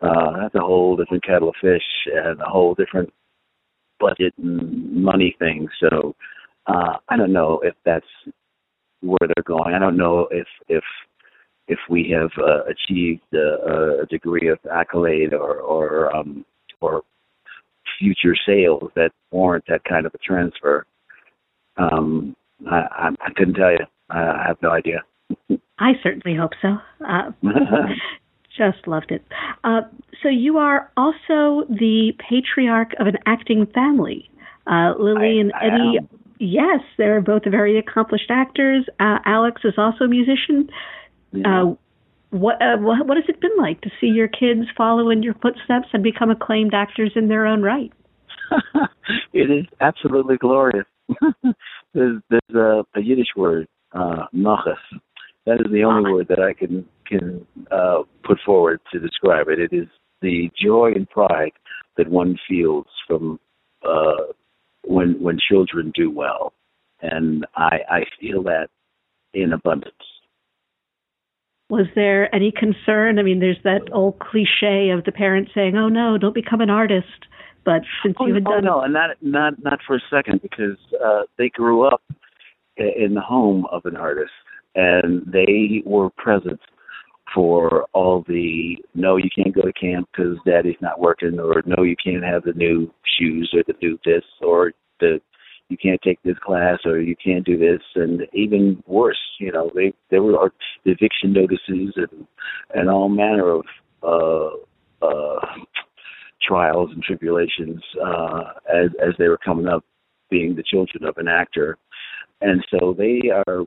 uh, 0.00 0.32
that's 0.40 0.54
a 0.56 0.60
whole 0.60 0.96
different 0.96 1.24
kettle 1.24 1.50
of 1.50 1.54
fish 1.60 1.82
and 2.12 2.40
a 2.40 2.46
whole 2.46 2.74
different 2.74 3.12
budget 4.00 4.34
and 4.38 5.04
money 5.04 5.36
thing. 5.38 5.68
So 5.80 6.16
uh, 6.66 6.96
I 7.08 7.16
don't 7.16 7.32
know 7.32 7.60
if 7.62 7.74
that's 7.84 8.06
where 9.02 9.18
they're 9.20 9.44
going. 9.44 9.74
I 9.74 9.78
don't 9.78 9.96
know 9.96 10.26
if 10.32 10.48
if 10.68 10.84
if 11.68 11.78
we 11.88 12.10
have 12.10 12.30
uh, 12.38 12.64
achieved 12.64 13.22
a, 13.34 14.02
a 14.02 14.06
degree 14.06 14.48
of 14.48 14.58
accolade 14.72 15.32
or 15.32 15.58
or 15.58 16.14
um, 16.14 16.44
or 16.80 17.02
future 17.98 18.34
sales 18.46 18.90
that 18.96 19.10
warrant 19.30 19.64
that 19.68 19.84
kind 19.84 20.06
of 20.06 20.14
a 20.14 20.18
transfer. 20.18 20.86
Um, 21.76 22.36
I, 22.70 22.76
I, 22.76 23.08
I 23.26 23.30
couldn't 23.34 23.54
tell 23.54 23.72
you. 23.72 23.86
I, 24.10 24.20
I 24.20 24.44
have 24.46 24.58
no 24.62 24.70
idea. 24.70 25.02
I 25.78 25.92
certainly 26.02 26.36
hope 26.36 26.52
so. 26.62 26.76
Uh, 27.06 27.30
just 28.56 28.86
loved 28.86 29.10
it. 29.10 29.24
Uh, 29.64 29.80
so 30.22 30.28
you 30.28 30.58
are 30.58 30.90
also 30.96 31.66
the 31.68 32.12
patriarch 32.28 32.92
of 33.00 33.06
an 33.06 33.18
acting 33.26 33.66
family. 33.74 34.30
Uh, 34.66 34.94
Lilli 34.98 35.36
I, 35.36 35.40
and 35.40 35.52
Eddie. 35.60 36.08
Yes, 36.40 36.80
they're 36.98 37.20
both 37.20 37.42
very 37.44 37.78
accomplished 37.78 38.30
actors. 38.30 38.84
Uh, 39.00 39.18
Alex 39.24 39.62
is 39.64 39.74
also 39.78 40.04
a 40.04 40.08
musician. 40.08 40.68
Yeah. 41.32 41.72
What, 42.34 42.60
uh, 42.60 42.78
what 42.78 43.06
what 43.06 43.16
has 43.16 43.26
it 43.28 43.40
been 43.40 43.56
like 43.56 43.80
to 43.82 43.90
see 44.00 44.08
your 44.08 44.26
kids 44.26 44.62
follow 44.76 45.08
in 45.10 45.22
your 45.22 45.34
footsteps 45.34 45.86
and 45.92 46.02
become 46.02 46.30
acclaimed 46.32 46.74
actors 46.74 47.12
in 47.14 47.28
their 47.28 47.46
own 47.46 47.62
right? 47.62 47.92
it 49.32 49.52
is 49.52 49.66
absolutely 49.80 50.36
glorious. 50.38 50.86
there's 51.94 52.20
there's 52.30 52.56
a, 52.56 52.84
a 52.96 53.00
Yiddish 53.00 53.36
word, 53.36 53.68
uh, 53.92 54.26
nachas. 54.34 54.74
That 55.46 55.60
is 55.64 55.70
the 55.70 55.84
only 55.84 56.10
word 56.10 56.26
that 56.28 56.40
I 56.40 56.54
can 56.54 56.84
can 57.06 57.46
uh, 57.70 58.02
put 58.24 58.38
forward 58.44 58.80
to 58.92 58.98
describe 58.98 59.46
it. 59.48 59.60
It 59.60 59.72
is 59.72 59.86
the 60.20 60.50
joy 60.60 60.90
and 60.92 61.08
pride 61.08 61.52
that 61.96 62.10
one 62.10 62.36
feels 62.48 62.86
from 63.06 63.38
uh, 63.86 64.32
when 64.82 65.22
when 65.22 65.38
children 65.38 65.92
do 65.94 66.10
well, 66.10 66.52
and 67.00 67.46
I 67.54 67.78
I 67.88 68.00
feel 68.20 68.42
that 68.42 68.70
in 69.34 69.52
abundance. 69.52 69.94
Was 71.70 71.86
there 71.94 72.32
any 72.34 72.52
concern? 72.52 73.18
I 73.18 73.22
mean, 73.22 73.40
there's 73.40 73.62
that 73.64 73.82
old 73.92 74.18
cliche 74.18 74.90
of 74.90 75.04
the 75.04 75.12
parents 75.12 75.52
saying, 75.54 75.76
"Oh 75.76 75.88
no, 75.88 76.18
don't 76.18 76.34
become 76.34 76.60
an 76.60 76.70
artist." 76.70 77.26
But 77.64 77.82
since 78.02 78.16
oh, 78.20 78.26
you 78.26 78.34
had 78.34 78.46
oh, 78.46 78.52
done, 78.52 78.64
no, 78.64 78.80
and 78.82 78.92
not 78.92 79.10
not 79.22 79.62
not 79.62 79.80
for 79.86 79.96
a 79.96 80.00
second 80.10 80.42
because 80.42 80.76
uh, 81.04 81.22
they 81.38 81.48
grew 81.48 81.86
up 81.86 82.02
in 82.76 83.14
the 83.14 83.20
home 83.20 83.66
of 83.72 83.86
an 83.86 83.96
artist, 83.96 84.32
and 84.74 85.22
they 85.26 85.82
were 85.86 86.10
present 86.10 86.60
for 87.34 87.86
all 87.94 88.24
the 88.28 88.76
no, 88.94 89.16
you 89.16 89.30
can't 89.34 89.54
go 89.54 89.62
to 89.62 89.72
camp 89.72 90.08
because 90.12 90.36
daddy's 90.46 90.76
not 90.82 91.00
working, 91.00 91.38
or 91.40 91.62
no, 91.64 91.82
you 91.82 91.96
can't 92.02 92.24
have 92.24 92.44
the 92.44 92.52
new 92.52 92.92
shoes 93.18 93.50
or 93.54 93.62
the 93.66 93.74
new 93.80 93.98
this, 94.04 94.24
or 94.42 94.72
the 95.00 95.20
you 95.68 95.76
can't 95.76 96.00
take 96.02 96.22
this 96.22 96.38
class 96.44 96.78
or 96.84 97.00
you 97.00 97.16
can't 97.16 97.44
do 97.44 97.56
this. 97.56 97.80
And 97.94 98.22
even 98.32 98.82
worse 98.86 99.18
you 99.38 99.52
know 99.52 99.70
they 99.74 99.92
there 100.10 100.22
were 100.22 100.52
eviction 100.84 101.32
notices 101.32 101.94
and 101.96 102.26
and 102.74 102.90
all 102.90 103.08
manner 103.08 103.50
of 103.50 103.64
uh 104.02 105.04
uh 105.04 105.40
trials 106.42 106.90
and 106.92 107.02
tribulations 107.02 107.82
uh 108.04 108.52
as 108.72 108.90
as 109.02 109.14
they 109.18 109.28
were 109.28 109.38
coming 109.38 109.68
up 109.68 109.84
being 110.30 110.54
the 110.56 110.62
children 110.62 111.04
of 111.04 111.16
an 111.18 111.28
actor. 111.28 111.78
And 112.40 112.64
so 112.70 112.94
they 112.96 113.30
are 113.30 113.64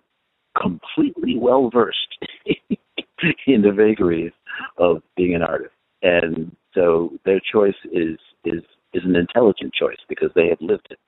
completely 0.60 1.38
well 1.38 1.70
versed 1.72 2.18
in 2.46 3.62
the 3.62 3.72
vagaries 3.72 4.34
of 4.78 5.02
being 5.16 5.36
an 5.36 5.42
artist. 5.42 5.74
And 6.02 6.56
so 6.74 7.14
their 7.26 7.40
choice 7.52 7.76
is 7.92 8.18
is 8.46 8.62
is 8.94 9.04
an 9.04 9.16
intelligent 9.16 9.74
choice 9.74 9.98
because 10.08 10.30
they 10.36 10.48
have 10.48 10.62
lived 10.62 10.88
it 10.90 11.00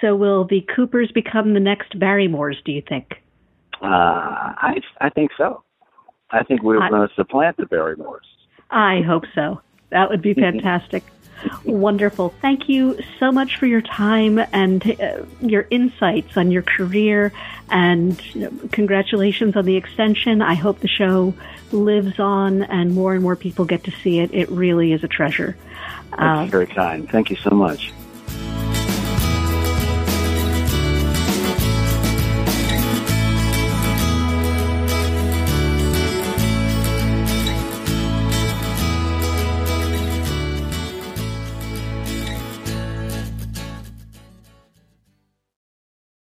so 0.00 0.16
will 0.16 0.44
the 0.44 0.66
Coopers 0.74 1.10
become 1.12 1.54
the 1.54 1.60
next 1.60 1.98
Barrymores, 1.98 2.56
do 2.64 2.72
you 2.72 2.82
think? 2.82 3.22
Uh, 3.80 3.86
I 3.86 4.80
I 5.00 5.10
think 5.10 5.30
so. 5.36 5.62
I 6.30 6.42
think 6.42 6.62
we're 6.62 6.78
going 6.88 7.08
to 7.08 7.14
supplant 7.14 7.56
the 7.56 7.66
Barrymores. 7.66 8.26
I 8.70 9.02
hope 9.02 9.24
so. 9.34 9.60
That 9.90 10.10
would 10.10 10.22
be 10.22 10.34
fantastic. 10.46 11.04
Wonderful. 11.64 12.30
Thank 12.40 12.68
you 12.68 12.98
so 13.18 13.30
much 13.30 13.56
for 13.56 13.66
your 13.66 13.82
time 13.82 14.38
and 14.52 15.00
uh, 15.00 15.24
your 15.40 15.66
insights 15.70 16.36
on 16.36 16.50
your 16.50 16.62
career. 16.62 17.32
And 17.70 18.20
you 18.34 18.42
know, 18.42 18.68
congratulations 18.72 19.56
on 19.56 19.64
the 19.64 19.76
extension. 19.76 20.40
I 20.40 20.54
hope 20.54 20.80
the 20.80 20.88
show 20.88 21.34
lives 21.70 22.18
on 22.18 22.62
and 22.62 22.94
more 22.94 23.14
and 23.14 23.22
more 23.22 23.36
people 23.36 23.64
get 23.64 23.84
to 23.84 23.90
see 23.90 24.20
it. 24.20 24.32
It 24.32 24.50
really 24.50 24.92
is 24.92 25.04
a 25.04 25.08
treasure. 25.08 25.56
That's 26.10 26.48
uh, 26.48 26.50
very 26.50 26.66
kind. 26.66 27.08
Thank 27.10 27.30
you 27.30 27.36
so 27.36 27.50
much. 27.50 27.92